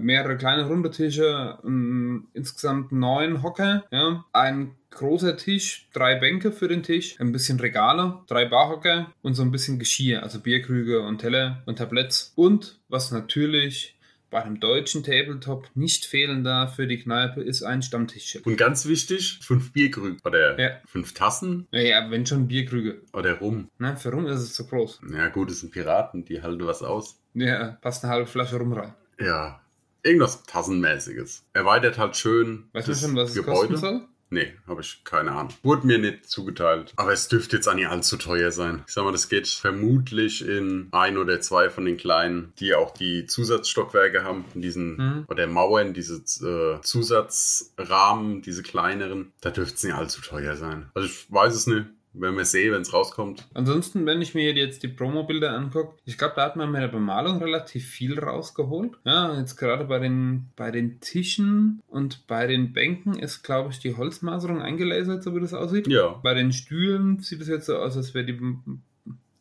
mehrere 0.03 0.37
kleine 0.37 0.67
runde 0.67 0.91
Tische, 0.91 1.59
ähm, 1.65 2.29
insgesamt 2.33 2.93
neun 2.93 3.43
Hocker, 3.43 3.85
ja, 3.91 4.25
ein 4.33 4.75
großer 4.91 5.37
Tisch, 5.37 5.89
drei 5.93 6.17
Bänke 6.17 6.53
für 6.53 6.69
den 6.69 6.83
Tisch, 6.83 7.21
ein 7.21 7.33
bisschen 7.33 7.61
Regale, 7.61 8.19
drei 8.27 8.45
Barhocker 8.45 9.13
und 9.23 9.35
so 9.35 9.43
ein 9.43 9.53
bisschen 9.53 9.79
Geschirr, 9.79 10.23
also 10.23 10.41
Bierkrüge 10.41 11.01
und 11.03 11.19
Teller 11.19 11.63
und 11.67 11.77
Tabletts. 11.77 12.33
Und 12.35 12.81
was 12.89 13.13
natürlich 13.13 13.97
bei 14.31 14.43
einem 14.43 14.61
deutschen 14.61 15.03
Tabletop 15.03 15.69
nicht 15.75 16.05
fehlen 16.07 16.45
darf 16.45 16.77
für 16.77 16.87
die 16.87 16.99
Kneipe, 16.99 17.43
ist 17.43 17.63
ein 17.63 17.83
Stammtischschild. 17.83 18.47
Und 18.47 18.57
ganz 18.57 18.87
wichtig, 18.87 19.41
fünf 19.43 19.73
Bierkrüge 19.73 20.17
oder 20.25 20.59
Ja. 20.61 20.71
fünf 20.87 21.13
Tassen 21.15 21.67
Naja, 21.73 22.11
wenn 22.11 22.25
schon 22.27 22.49
Bierkrüge. 22.49 23.03
oder 23.13 23.39
Rum. 23.39 23.69
Ne, 23.79 23.97
für 23.97 24.11
rum 24.11 24.27
ist 24.27 24.41
es 24.41 24.55
zu 24.55 24.67
groß. 24.67 25.01
Ja 25.13 25.29
gut, 25.29 25.51
es 25.51 25.61
sind 25.61 25.73
Piraten, 25.73 26.25
die 26.25 26.43
halten 26.43 26.67
was 26.67 26.83
aus. 26.83 27.19
Ja, 27.35 27.79
passt 27.81 28.05
eine 28.05 28.13
halbe 28.13 28.27
Flasche 28.27 28.57
rum 28.57 28.73
rein. 28.73 28.95
Ja, 29.21 29.61
irgendwas 30.03 30.43
Tassenmäßiges. 30.45 31.45
Erweitert 31.53 31.99
halt 31.99 32.17
schön 32.17 32.65
Weißt 32.73 32.89
das 32.89 33.01
schon, 33.01 33.15
Gebäude. 33.15 34.07
Nee, 34.33 34.53
habe 34.69 34.81
ich 34.81 35.03
keine 35.03 35.33
Ahnung. 35.33 35.53
Wurde 35.65 35.87
mir 35.87 35.99
nicht 35.99 36.29
zugeteilt. 36.31 36.93
Aber 36.97 37.13
es 37.13 37.27
dürfte 37.27 37.57
jetzt 37.57 37.67
auch 37.69 37.75
nicht 37.75 37.89
allzu 37.89 38.17
teuer 38.17 38.53
sein. 38.53 38.85
Ich 38.87 38.93
sag 38.95 39.03
mal, 39.05 39.11
das 39.13 39.29
geht 39.29 39.49
vermutlich 39.49 40.47
in 40.47 40.89
ein 40.93 41.19
oder 41.19 41.41
zwei 41.41 41.69
von 41.69 41.85
den 41.85 41.97
kleinen, 41.97 42.53
die 42.61 42.75
auch 42.75 42.93
die 42.93 43.27
Zusatzstockwerke 43.27 44.23
haben, 44.23 44.45
in 44.55 44.63
diesen, 44.63 44.97
Mhm. 44.97 45.25
oder 45.29 45.47
Mauern, 45.49 45.95
diese 45.95 46.17
äh, 46.47 46.81
Zusatzrahmen, 46.81 48.43
diese 48.43 48.63
kleineren. 48.63 49.33
Da 49.41 49.51
dürfte 49.51 49.75
es 49.75 49.83
nicht 49.85 49.95
allzu 49.95 50.21
teuer 50.21 50.57
sein. 50.57 50.91
Also 50.95 51.09
ich 51.09 51.27
weiß 51.33 51.55
es 51.55 51.67
nicht. 51.67 51.87
Wenn 52.13 52.37
wir 52.37 52.45
sehen, 52.45 52.73
wenn 52.73 52.83
es 52.83 52.93
rauskommt. 52.93 53.47
Ansonsten, 53.55 54.05
wenn 54.05 54.21
ich 54.21 54.35
mir 54.35 54.53
jetzt 54.53 54.83
die 54.83 54.89
Promo-Bilder 54.89 55.53
angucke, 55.53 55.97
ich 56.05 56.19
glaube, 56.19 56.35
da 56.37 56.45
hat 56.45 56.57
man 56.57 56.71
mit 56.71 56.83
der 56.83 56.89
Bemalung 56.89 57.39
relativ 57.39 57.87
viel 57.87 58.19
rausgeholt. 58.19 58.99
Ja, 59.05 59.39
jetzt 59.39 59.57
gerade 59.57 59.85
bei 59.85 60.01
den, 60.01 60.49
bei 60.57 60.73
den 60.73 61.01
Tischen 61.01 61.83
und 61.89 62.27
bei 62.27 62.47
den 62.49 62.73
Bänken 62.73 63.17
ist, 63.17 63.43
glaube 63.43 63.71
ich, 63.71 63.79
die 63.79 63.97
Holzmaserung 63.97 64.61
eingelasert, 64.61 65.23
so 65.23 65.35
wie 65.37 65.41
das 65.41 65.55
aussieht. 65.55 65.87
Ja. 65.87 66.21
Bei 66.23 66.35
den 66.35 66.53
Stühlen 66.53 67.21
sieht 67.21 67.41
es 67.43 67.49
jetzt 67.49 67.67
so 67.67 67.77
aus, 67.77 67.97
als 67.97 68.13
wäre 68.13 68.27
die 68.27 68.41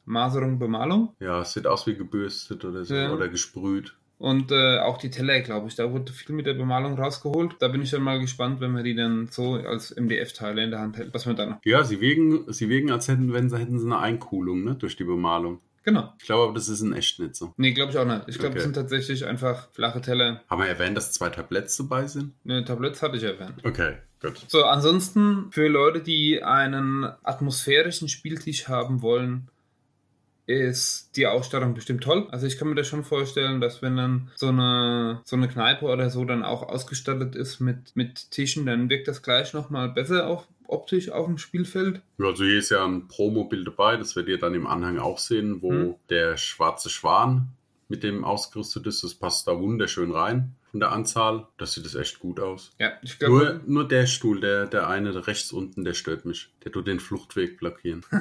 Maserung 0.06 0.60
Bemalung. 0.60 1.16
Ja, 1.20 1.42
es 1.42 1.54
sieht 1.54 1.68
aus 1.68 1.88
wie 1.88 1.96
gebürstet 1.96 2.66
oder 2.66 2.84
so. 2.84 2.94
Ja. 2.94 3.12
Oder 3.14 3.30
gesprüht. 3.30 3.96
Und 4.20 4.52
äh, 4.52 4.80
auch 4.80 4.98
die 4.98 5.10
Teller, 5.10 5.40
glaube 5.40 5.70
ich, 5.70 5.76
da 5.76 5.92
wurde 5.92 6.12
viel 6.12 6.36
mit 6.36 6.46
der 6.46 6.54
Bemalung 6.54 7.00
rausgeholt. 7.00 7.56
Da 7.60 7.70
bin 7.70 7.82
ich 7.82 7.90
dann 7.90 8.04
mal 8.04 8.20
gespannt, 8.20 8.60
wenn 8.60 8.72
man 8.72 8.84
die 8.84 8.94
dann 8.94 9.28
so 9.32 9.54
als 9.54 9.96
MDF-Teile 9.96 10.62
in 10.64 10.72
der 10.72 10.82
Hand 10.82 10.98
hält, 10.98 11.14
was 11.14 11.26
man 11.26 11.38
dann. 11.38 11.58
Ja, 11.64 11.84
sie 11.86 12.02
wirken, 12.02 12.44
sie 12.52 12.68
wirken 12.70 12.92
als 12.92 13.08
hätten, 13.08 13.32
wenn 13.32 13.50
sie, 13.50 13.58
hätten 13.58 13.80
sie 13.80 13.86
eine 13.86 13.98
Einkohlung, 14.00 14.64
ne? 14.66 14.76
Durch 14.76 14.98
die 14.98 15.06
Bemalung. 15.06 15.62
Genau. 15.86 16.14
Ich 16.20 16.26
glaube 16.26 16.44
aber, 16.44 16.54
das 16.54 16.68
ist 16.68 16.82
in 16.82 16.92
echt 16.92 17.18
nicht 17.22 17.36
so. 17.38 17.54
Nee, 17.56 17.72
glaube 17.72 17.92
ich 17.94 17.98
auch 17.98 18.06
nicht. 18.06 18.24
Ich 18.28 18.36
glaube, 18.38 18.48
Okay. 18.50 18.56
das 18.56 18.64
sind 18.66 18.74
tatsächlich 18.74 19.26
einfach 19.26 19.70
flache 19.72 20.02
Teller. 20.02 20.42
Haben 20.50 20.62
wir 20.62 20.68
erwähnt, 20.68 20.98
dass 20.98 21.14
zwei 21.14 21.30
Tabletts 21.30 21.78
dabei 21.78 22.06
sind? 22.06 22.34
Ne, 22.46 22.66
Tabletts 22.66 23.02
hatte 23.02 23.16
ich 23.16 23.24
erwähnt. 23.24 23.54
Okay, 23.64 23.94
gut. 24.22 24.34
So, 24.50 24.66
ansonsten 24.66 25.48
für 25.52 25.70
Leute, 25.70 26.02
die 26.02 26.44
einen 26.44 27.06
atmosphärischen 27.24 28.10
Spieltisch 28.10 28.68
haben 28.68 29.02
wollen, 29.02 29.48
ist 30.50 31.12
die 31.16 31.28
Ausstattung 31.28 31.76
bestimmt 31.76 32.04
toll. 32.04 32.28
Also 32.32 32.48
ich 32.48 32.58
kann 32.58 32.68
mir 32.70 32.76
das 32.76 32.88
schon 32.88 33.04
vorstellen, 33.04 33.62
dass 33.62 33.82
wenn 33.84 33.96
dann 33.98 34.32
so 34.36 34.48
eine, 34.48 35.22
so 35.24 35.36
eine 35.36 35.48
Kneipe 35.48 35.86
oder 35.86 36.10
so 36.10 36.26
dann 36.26 36.44
auch 36.44 36.64
ausgestattet 36.64 37.36
ist 37.36 37.60
mit, 37.60 37.96
mit 37.96 38.32
Tischen, 38.32 38.66
dann 38.66 38.90
wirkt 38.90 39.08
das 39.08 39.22
gleich 39.22 39.54
nochmal 39.54 39.90
besser 39.90 40.28
auf, 40.28 40.48
optisch 40.68 41.10
auf 41.12 41.28
dem 41.28 41.38
Spielfeld. 41.38 42.02
Ja, 42.18 42.26
also 42.28 42.44
hier 42.44 42.58
ist 42.60 42.72
ja 42.72 42.84
ein 42.84 43.08
Promo-Bild 43.08 43.68
dabei, 43.68 43.96
das 43.98 44.16
werdet 44.16 44.30
ihr 44.30 44.40
dann 44.40 44.56
im 44.56 44.66
Anhang 44.68 44.98
auch 44.98 45.20
sehen, 45.20 45.62
wo 45.62 45.70
Hm. 45.72 45.96
der 46.10 46.36
schwarze 46.38 46.90
Schwan 46.90 47.50
mit 47.88 48.04
dem 48.04 48.24
ausgerüstet 48.24 48.86
ist. 48.88 49.04
Das 49.04 49.14
passt 49.16 49.48
da 49.48 49.60
wunderschön 49.60 50.12
rein 50.12 50.56
von 50.72 50.80
der 50.80 50.92
Anzahl. 50.92 51.48
Das 51.58 51.74
sieht 51.74 51.86
es 51.86 51.96
echt 51.96 52.20
gut 52.20 52.40
aus. 52.40 52.72
Ja, 52.80 52.92
ich 53.02 53.20
Nur, 53.20 53.40
glaube. 53.46 53.62
nur 53.66 53.88
der 53.88 54.06
Stuhl, 54.06 54.40
der, 54.40 54.68
der 54.68 54.88
eine 54.88 55.26
rechts 55.28 55.52
unten, 55.52 55.84
der 55.84 55.94
stört 55.96 56.26
mich. 56.26 56.52
Der 56.64 56.72
tut 56.72 56.86
den 56.88 57.00
Fluchtweg 57.00 57.58
blockieren. 57.60 58.04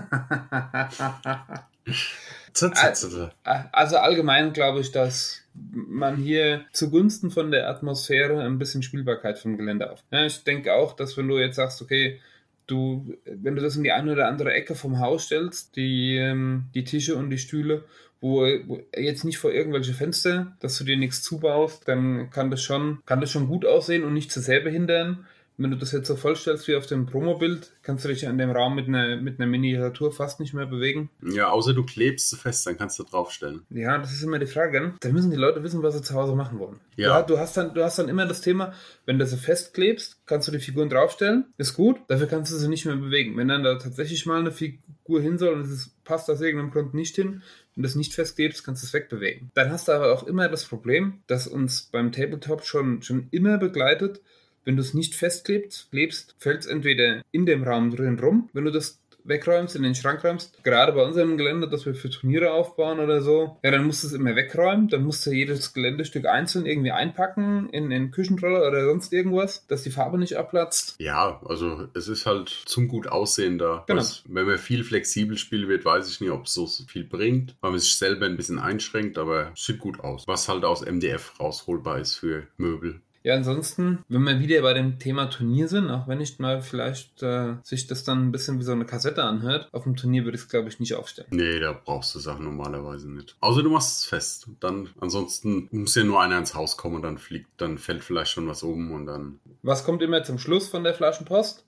Also 3.73 3.99
allgemein 3.99 4.53
glaube 4.53 4.81
ich, 4.81 4.91
dass 4.91 5.43
man 5.55 6.17
hier 6.17 6.65
zugunsten 6.73 7.31
von 7.31 7.51
der 7.51 7.69
Atmosphäre 7.69 8.43
ein 8.43 8.59
bisschen 8.59 8.83
Spielbarkeit 8.83 9.39
vom 9.39 9.57
Gelände 9.57 9.91
auf. 9.91 10.03
Ich 10.11 10.45
denke 10.45 10.75
auch, 10.75 10.95
dass 10.95 11.17
wenn 11.17 11.29
du 11.29 11.39
jetzt 11.39 11.57
sagst, 11.57 11.83
okay, 11.83 12.21
du, 12.67 13.17
wenn 13.25 13.57
du 13.57 13.63
das 13.63 13.77
in 13.77 13.83
die 13.83 13.93
eine 13.93 14.13
oder 14.13 14.29
andere 14.29 14.53
Ecke 14.53 14.75
vom 14.75 15.01
Haus 15.01 15.25
stellst, 15.25 15.77
die, 15.77 16.17
ähm, 16.17 16.67
die 16.75 16.85
Tische 16.85 17.17
und 17.17 17.31
die 17.31 17.39
Stühle, 17.39 17.85
wo, 18.21 18.43
wo 18.67 18.81
jetzt 18.97 19.25
nicht 19.25 19.39
vor 19.39 19.53
irgendwelche 19.53 19.95
Fenster, 19.95 20.57
dass 20.61 20.77
du 20.79 20.85
dir 20.85 20.97
nichts 20.97 21.23
zubaust, 21.23 21.87
dann 21.87 22.31
kann 22.31 22.51
das 22.51 22.63
schon, 22.63 22.99
kann 23.07 23.21
das 23.21 23.31
schon 23.31 23.49
gut 23.49 23.65
aussehen 23.65 24.05
und 24.05 24.13
nicht 24.13 24.33
zu 24.33 24.41
sehr 24.41 24.61
behindern. 24.61 25.27
Wenn 25.59 25.73
du 25.73 25.77
das 25.77 25.91
jetzt 25.91 26.07
so 26.07 26.15
vollstellst 26.15 26.69
wie 26.69 26.77
auf 26.77 26.87
dem 26.87 27.07
Promobild, 27.07 27.73
kannst 27.83 28.05
du 28.05 28.09
dich 28.09 28.23
in 28.23 28.39
dem 28.39 28.51
Raum 28.51 28.77
mit 28.77 28.87
einer, 28.87 29.17
mit 29.17 29.41
einer 29.41 29.51
Miniatur 29.51 30.13
fast 30.13 30.39
nicht 30.39 30.55
mehr 30.55 30.67
bewegen. 30.67 31.11
Ja, 31.21 31.51
außer 31.51 31.75
du 31.75 31.85
klebst 31.85 32.31
sie 32.31 32.37
fest, 32.37 32.65
dann 32.67 32.79
kannst 32.79 32.99
du 32.99 33.03
draufstellen. 33.03 33.63
Ja, 33.71 33.99
das 33.99 34.13
ist 34.13 34.23
immer 34.23 34.39
die 34.39 34.47
Frage. 34.47 34.81
ne? 34.81 34.95
Da 35.01 35.09
müssen 35.09 35.33
die 35.33 35.37
Leute 35.37 35.63
wissen, 35.65 35.83
was 35.83 35.95
sie 35.95 36.03
zu 36.03 36.15
Hause 36.15 36.37
machen 36.37 36.61
wollen. 36.61 36.79
Ja. 36.97 37.23
Du, 37.23 37.35
du, 37.35 37.41
hast 37.41 37.57
dann, 37.57 37.75
du 37.75 37.83
hast 37.83 37.99
dann 37.99 38.09
immer 38.09 38.27
das 38.27 38.41
Thema, 38.41 38.73
wenn 39.05 39.19
du 39.19 39.27
sie 39.27 39.37
festklebst, 39.37 40.21
kannst 40.27 40.47
du 40.47 40.53
die 40.53 40.61
Figuren 40.61 40.89
draufstellen, 40.89 41.47
ist 41.59 41.75
gut, 41.75 41.99
dafür 42.07 42.29
kannst 42.29 42.53
du 42.53 42.57
sie 42.57 42.69
nicht 42.69 42.87
mehr 42.87 42.97
bewegen. 42.97 43.37
Wenn 43.37 43.49
dann 43.49 43.65
da 43.65 43.75
tatsächlich 43.77 44.27
mal 44.27 44.39
eine 44.39 44.53
Figur 44.53 45.21
hin 45.21 45.39
soll 45.39 45.55
und 45.55 45.63
es 45.63 45.71
ist, 45.71 46.05
passt 46.05 46.31
aus 46.31 46.41
irgendeinem 46.41 46.71
Grund 46.71 46.95
nicht 46.95 47.17
hin, 47.17 47.43
wenn 47.75 47.83
du 47.83 47.89
es 47.89 47.95
nicht 47.95 48.15
festklebst, 48.15 48.65
kannst 48.65 48.83
du 48.83 48.87
es 48.87 48.93
wegbewegen. 48.93 49.51
Dann 49.55 49.71
hast 49.71 49.89
du 49.89 49.93
aber 49.93 50.13
auch 50.13 50.25
immer 50.25 50.49
das 50.49 50.65
Problem, 50.65 51.21
das 51.27 51.47
uns 51.47 51.83
beim 51.83 52.13
Tabletop 52.13 52.65
schon, 52.65 53.03
schon 53.03 53.29
immer 53.31 53.59
begleitet, 53.59 54.21
wenn 54.69 54.77
du 54.77 54.83
es 54.83 54.93
nicht 54.93 55.15
festklebst, 55.15 55.91
klebst, 55.91 56.37
fällt 56.39 56.61
es 56.61 56.67
entweder 56.67 57.23
in 57.33 57.47
dem 57.47 57.65
Raum 57.65 57.91
drin 57.91 58.19
rum, 58.21 58.51
wenn 58.53 58.67
du 58.67 58.71
das 58.71 59.01
wegräumst, 59.25 59.77
in 59.77 59.83
den 59.83 59.95
Schrank 59.95 60.23
räumst. 60.25 60.63
Gerade 60.63 60.93
bei 60.93 61.03
unserem 61.03 61.39
Gelände, 61.39 61.69
das 61.69 61.87
wir 61.87 61.95
für 61.95 62.11
Turniere 62.11 62.53
aufbauen 62.53 62.99
oder 62.99 63.23
so, 63.23 63.57
ja, 63.63 63.71
dann 63.71 63.87
musst 63.87 64.03
du 64.03 64.09
es 64.09 64.13
immer 64.13 64.37
wegräumen. 64.37 64.89
Dann 64.89 65.05
musst 65.05 65.25
du 65.25 65.31
jedes 65.31 65.73
Geländestück 65.73 66.27
einzeln 66.27 66.67
irgendwie 66.67 66.93
einpacken 66.93 67.71
in 67.71 67.89
den 67.89 68.11
Küchenroller 68.11 68.67
oder 68.67 68.85
sonst 68.85 69.13
irgendwas, 69.13 69.67
dass 69.69 69.83
die 69.83 69.91
Farbe 69.91 70.19
nicht 70.19 70.37
abplatzt. 70.37 70.97
Ja, 70.99 71.41
also 71.47 71.89
es 71.95 72.09
ist 72.09 72.27
halt 72.27 72.49
zum 72.49 72.89
gut 72.89 73.07
aussehen 73.07 73.59
da. 73.59 73.85
Genau. 73.87 74.01
Was, 74.01 74.23
wenn 74.27 74.47
man 74.47 74.59
viel 74.59 74.85
flexibel 74.85 75.39
spielen 75.39 75.69
wird, 75.69 75.85
weiß 75.85 76.11
ich 76.11 76.21
nicht, 76.21 76.31
ob 76.31 76.45
es 76.45 76.55
so 76.55 76.67
viel 76.67 77.05
bringt, 77.05 77.57
weil 77.61 77.71
man 77.71 77.81
sich 77.81 77.97
selber 77.97 78.27
ein 78.27 78.37
bisschen 78.37 78.59
einschränkt, 78.59 79.17
aber 79.17 79.53
es 79.55 79.65
sieht 79.65 79.79
gut 79.79 80.01
aus. 80.01 80.27
Was 80.27 80.49
halt 80.49 80.65
aus 80.65 80.85
MDF 80.85 81.39
rausholbar 81.41 81.99
ist 81.99 82.17
für 82.17 82.47
Möbel. 82.57 83.01
Ja, 83.25 83.35
ansonsten, 83.35 83.99
wenn 84.09 84.23
wir 84.23 84.39
wieder 84.39 84.63
bei 84.63 84.73
dem 84.75 84.99
Thema 84.99 85.27
Turnier 85.27 85.69
sind, 85.69 85.91
auch 85.91 86.07
wenn 86.09 86.21
ich 86.21 86.39
mal 86.39 86.63
vielleicht 86.63 87.23
äh, 87.23 87.55
sich 87.63 87.87
das 87.87 88.05
dann 88.05 88.29
ein 88.29 88.33
bisschen 88.33 88.59
wie 88.59 88.63
so 88.65 88.73
eine 88.73 88.87
Kassette 88.87 89.25
anhört, 89.25 89.69
auf 89.73 89.83
dem 89.85 89.97
Turnier 89.97 90.25
würde 90.25 90.37
ich 90.37 90.43
es, 90.45 90.49
glaube 90.49 90.69
ich, 90.69 90.79
nicht 90.81 90.95
aufstellen. 90.95 91.29
Nee, 91.33 91.59
da 91.59 91.73
brauchst 91.73 92.15
du 92.15 92.21
Sachen 92.21 92.45
normalerweise 92.45 93.11
nicht. 93.11 93.37
Außer 93.41 93.63
du 93.63 93.71
machst 93.71 94.01
es 94.01 94.05
fest. 94.07 94.49
Dann, 94.61 94.89
ansonsten 95.01 95.69
muss 95.73 95.95
ja 95.97 96.05
nur 96.05 96.21
einer 96.23 96.39
ins 96.39 96.55
Haus 96.55 96.77
kommen 96.77 96.97
und 96.97 97.03
dann 97.03 97.19
fliegt, 97.19 97.49
dann 97.59 97.79
fällt 97.79 98.05
vielleicht 98.05 98.31
schon 98.31 98.47
was 98.47 98.63
um 98.63 98.93
und 98.93 99.07
dann. 99.07 99.41
Was 99.63 99.85
kommt 99.85 100.01
immer 100.03 100.23
zum 100.23 100.39
Schluss 100.39 100.69
von 100.69 100.85
der 100.85 100.95
Flaschenpost? 100.95 101.65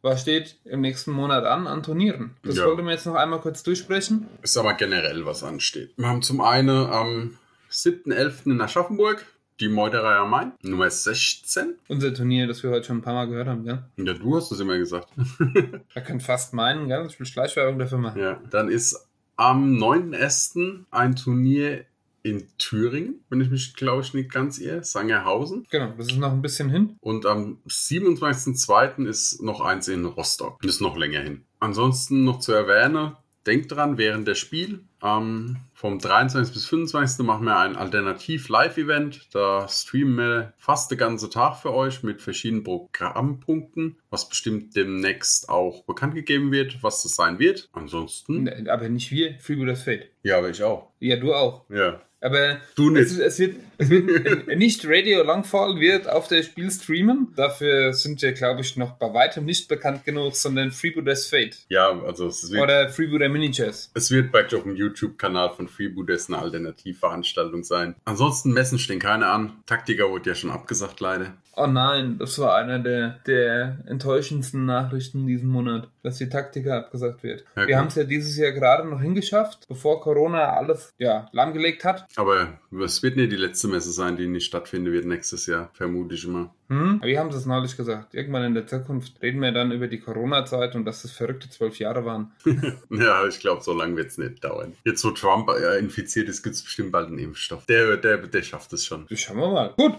Was 0.00 0.22
steht 0.22 0.56
im 0.64 0.80
nächsten 0.80 1.12
Monat 1.12 1.44
an 1.44 1.66
an 1.66 1.82
Turnieren? 1.82 2.36
Das 2.42 2.56
Ja. 2.56 2.66
wollten 2.66 2.84
wir 2.84 2.92
jetzt 2.92 3.06
noch 3.06 3.14
einmal 3.14 3.40
kurz 3.40 3.62
durchsprechen. 3.62 4.26
Ist 4.42 4.56
aber 4.56 4.74
generell 4.74 5.24
was 5.26 5.44
ansteht. 5.44 5.92
Wir 5.96 6.08
haben 6.08 6.22
zum 6.22 6.40
einen 6.40 6.70
am 6.86 7.38
7.11. 7.70 8.46
in 8.52 8.60
Aschaffenburg 8.60 9.24
die 9.60 9.68
Meuterei 9.68 10.16
am 10.16 10.30
Main, 10.30 10.52
Nummer 10.62 10.90
16. 10.90 11.74
Unser 11.88 12.14
Turnier, 12.14 12.46
das 12.46 12.62
wir 12.62 12.70
heute 12.70 12.86
schon 12.86 12.98
ein 12.98 13.02
paar 13.02 13.14
Mal 13.14 13.26
gehört 13.26 13.48
haben, 13.48 13.64
gell? 13.64 13.82
Ja, 13.96 14.14
du 14.14 14.36
hast 14.36 14.50
es 14.52 14.60
immer 14.60 14.78
gesagt. 14.78 15.08
Er 15.94 16.02
kann 16.02 16.20
fast 16.20 16.54
meinen, 16.54 16.88
gell? 16.88 17.06
Ich 17.08 17.18
will 17.18 17.26
Schleichwerbung 17.26 17.78
dafür 17.78 17.98
machen. 17.98 18.20
Ja, 18.20 18.40
dann 18.50 18.68
ist 18.68 19.08
am 19.36 19.76
9.1. 19.76 20.84
ein 20.90 21.16
Turnier 21.16 21.84
in 22.22 22.46
Thüringen, 22.56 23.24
wenn 23.28 23.40
ich 23.40 23.50
mich, 23.50 23.74
glaube 23.74 24.02
ich, 24.02 24.14
nicht 24.14 24.30
ganz 24.30 24.58
irre. 24.58 24.84
Sangerhausen. 24.84 25.66
Genau, 25.70 25.92
das 25.96 26.08
ist 26.08 26.18
noch 26.18 26.32
ein 26.32 26.42
bisschen 26.42 26.70
hin. 26.70 26.96
Und 27.00 27.26
am 27.26 27.58
27.02. 27.66 29.06
ist 29.06 29.42
noch 29.42 29.60
eins 29.60 29.88
in 29.88 30.04
Rostock. 30.04 30.60
Das 30.62 30.72
ist 30.72 30.80
noch 30.80 30.96
länger 30.96 31.20
hin. 31.20 31.44
Ansonsten 31.58 32.24
noch 32.24 32.38
zu 32.38 32.52
erwähnen, 32.52 33.16
denkt 33.46 33.72
dran, 33.72 33.98
während 33.98 34.28
der 34.28 34.34
Spiel 34.34 34.84
ähm, 35.02 35.56
vom 35.74 35.98
23. 35.98 36.54
bis 36.54 36.66
25. 36.66 37.26
machen 37.26 37.44
wir 37.44 37.56
ein 37.56 37.76
Alternativ-Live-Event. 37.76 39.34
Da 39.34 39.66
streamen 39.68 40.16
wir 40.16 40.52
fast 40.58 40.90
den 40.90 40.98
ganzen 40.98 41.30
Tag 41.30 41.56
für 41.56 41.72
euch 41.72 42.02
mit 42.02 42.22
verschiedenen 42.22 42.62
Programmpunkten, 42.62 43.98
was 44.10 44.28
bestimmt 44.28 44.76
demnächst 44.76 45.48
auch 45.48 45.84
bekannt 45.84 46.14
gegeben 46.14 46.52
wird, 46.52 46.82
was 46.82 47.02
das 47.02 47.16
sein 47.16 47.38
wird. 47.38 47.68
Ansonsten. 47.72 48.44
Ne, 48.44 48.66
Aber 48.70 48.88
nicht 48.88 49.10
wir, 49.10 49.38
Freebooters 49.40 49.82
Fate. 49.82 50.10
Ja, 50.22 50.38
aber 50.38 50.50
ich 50.50 50.62
auch. 50.62 50.90
Ja, 51.00 51.16
du 51.16 51.34
auch. 51.34 51.68
Ja. 51.68 52.00
Aber 52.22 52.58
Du 52.76 52.90
nicht. 52.90 53.02
Es, 53.10 53.18
es 53.18 53.38
wird, 53.40 53.56
es 53.78 53.90
wird 53.90 54.46
nicht 54.56 54.84
Radio 54.86 55.22
Longfall 55.24 55.78
wird 55.80 56.08
auf 56.08 56.28
der 56.28 56.42
Spiel 56.42 56.70
streamen. 56.70 57.32
Dafür 57.36 57.92
sind 57.92 58.22
wir, 58.22 58.32
glaube 58.32 58.60
ich, 58.60 58.76
noch 58.76 58.92
bei 58.92 59.12
weitem 59.12 59.44
nicht 59.44 59.68
bekannt 59.68 60.04
genug, 60.04 60.36
sondern 60.36 60.70
Freebooters 60.70 61.26
Fate. 61.26 61.58
Ja, 61.68 61.90
also 62.02 62.28
es 62.28 62.50
wird, 62.50 62.62
Oder 62.62 62.88
Freebooter 62.88 63.28
Miniatures. 63.28 63.90
es 63.94 64.10
wird 64.10 64.30
bald 64.30 64.54
auf 64.54 64.62
dem 64.62 64.76
YouTube-Kanal 64.76 65.50
von 65.54 65.66
Freebooters 65.68 66.28
eine 66.28 66.38
Alternativveranstaltung 66.38 67.64
sein. 67.64 67.94
Ansonsten 68.04 68.52
Messen 68.52 68.78
stehen 68.78 68.98
keine 68.98 69.26
an. 69.26 69.52
Taktiker 69.66 70.08
wurde 70.10 70.30
ja 70.30 70.34
schon 70.34 70.50
abgesagt, 70.50 71.00
leider. 71.00 71.34
Oh 71.54 71.66
nein, 71.66 72.16
das 72.18 72.38
war 72.38 72.54
einer 72.56 72.78
der, 72.78 73.18
der 73.26 73.76
enttäuschendsten 73.86 74.64
Nachrichten 74.64 75.26
diesen 75.26 75.50
Monat, 75.50 75.86
dass 76.02 76.16
die 76.16 76.30
Taktika 76.30 76.78
abgesagt 76.78 77.22
wird. 77.22 77.44
Ja, 77.56 77.66
Wir 77.66 77.78
haben 77.78 77.88
es 77.88 77.94
ja 77.94 78.04
dieses 78.04 78.38
Jahr 78.38 78.52
gerade 78.52 78.88
noch 78.88 79.02
hingeschafft, 79.02 79.68
bevor 79.68 80.00
Corona 80.00 80.54
alles 80.54 80.94
ja, 80.96 81.28
lahmgelegt 81.32 81.84
hat. 81.84 82.06
Aber 82.16 82.58
es 82.84 83.02
wird 83.02 83.16
nicht 83.16 83.32
die 83.32 83.36
letzte 83.36 83.68
Messe 83.68 83.90
sein, 83.90 84.16
die 84.16 84.26
nicht 84.26 84.46
stattfinden 84.46 84.92
wird 84.92 85.06
nächstes 85.06 85.46
Jahr, 85.46 85.70
vermute 85.72 86.14
ich 86.14 86.24
immer. 86.24 86.54
Hm? 86.68 87.00
Wir 87.02 87.18
haben 87.18 87.30
es 87.30 87.46
neulich 87.46 87.76
gesagt. 87.76 88.14
Irgendwann 88.14 88.44
in 88.44 88.54
der 88.54 88.66
Zukunft 88.66 89.20
reden 89.22 89.40
wir 89.40 89.52
dann 89.52 89.72
über 89.72 89.88
die 89.88 90.00
Corona-Zeit 90.00 90.74
und 90.74 90.84
dass 90.84 91.02
das 91.02 91.12
verrückte 91.12 91.48
zwölf 91.48 91.78
Jahre 91.78 92.04
waren. 92.04 92.32
Ja, 92.90 93.26
ich 93.26 93.40
glaube, 93.40 93.62
so 93.62 93.72
lange 93.72 93.96
wird 93.96 94.08
es 94.08 94.18
nicht 94.18 94.44
dauern. 94.44 94.74
Jetzt, 94.84 95.04
wo 95.04 95.10
Trump 95.10 95.48
äh, 95.48 95.78
infiziert 95.78 96.28
ist, 96.28 96.42
gibt 96.42 96.54
es 96.54 96.62
bestimmt 96.62 96.92
bald 96.92 97.08
einen 97.08 97.18
Impfstoff. 97.18 97.66
Der, 97.66 97.96
der, 97.96 98.18
der 98.18 98.42
schafft 98.42 98.72
es 98.72 98.84
schon. 98.84 99.06
Schauen 99.10 99.38
wir 99.38 99.50
mal. 99.50 99.74
Gut, 99.76 99.94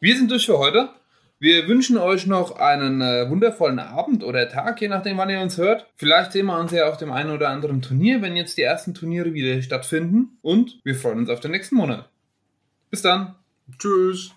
wir 0.00 0.16
sind 0.16 0.30
durch 0.30 0.46
für 0.46 0.58
heute. 0.58 0.90
Wir 1.38 1.68
wünschen 1.68 1.98
euch 1.98 2.26
noch 2.26 2.56
einen 2.56 3.02
äh, 3.02 3.28
wundervollen 3.28 3.78
Abend 3.78 4.24
oder 4.24 4.48
Tag, 4.48 4.80
je 4.80 4.88
nachdem, 4.88 5.18
wann 5.18 5.28
ihr 5.28 5.40
uns 5.40 5.58
hört. 5.58 5.86
Vielleicht 5.96 6.32
sehen 6.32 6.46
wir 6.46 6.58
uns 6.58 6.72
ja 6.72 6.88
auf 6.88 6.96
dem 6.96 7.12
einen 7.12 7.30
oder 7.30 7.50
anderen 7.50 7.82
Turnier, 7.82 8.22
wenn 8.22 8.36
jetzt 8.36 8.56
die 8.56 8.62
ersten 8.62 8.94
Turniere 8.94 9.34
wieder 9.34 9.60
stattfinden. 9.60 10.38
Und 10.40 10.80
wir 10.82 10.94
freuen 10.94 11.18
uns 11.18 11.28
auf 11.28 11.40
den 11.40 11.50
nächsten 11.50 11.76
Monat. 11.76 12.08
Bis 12.90 13.02
dann. 13.02 13.34
Tschüss. 13.78 14.32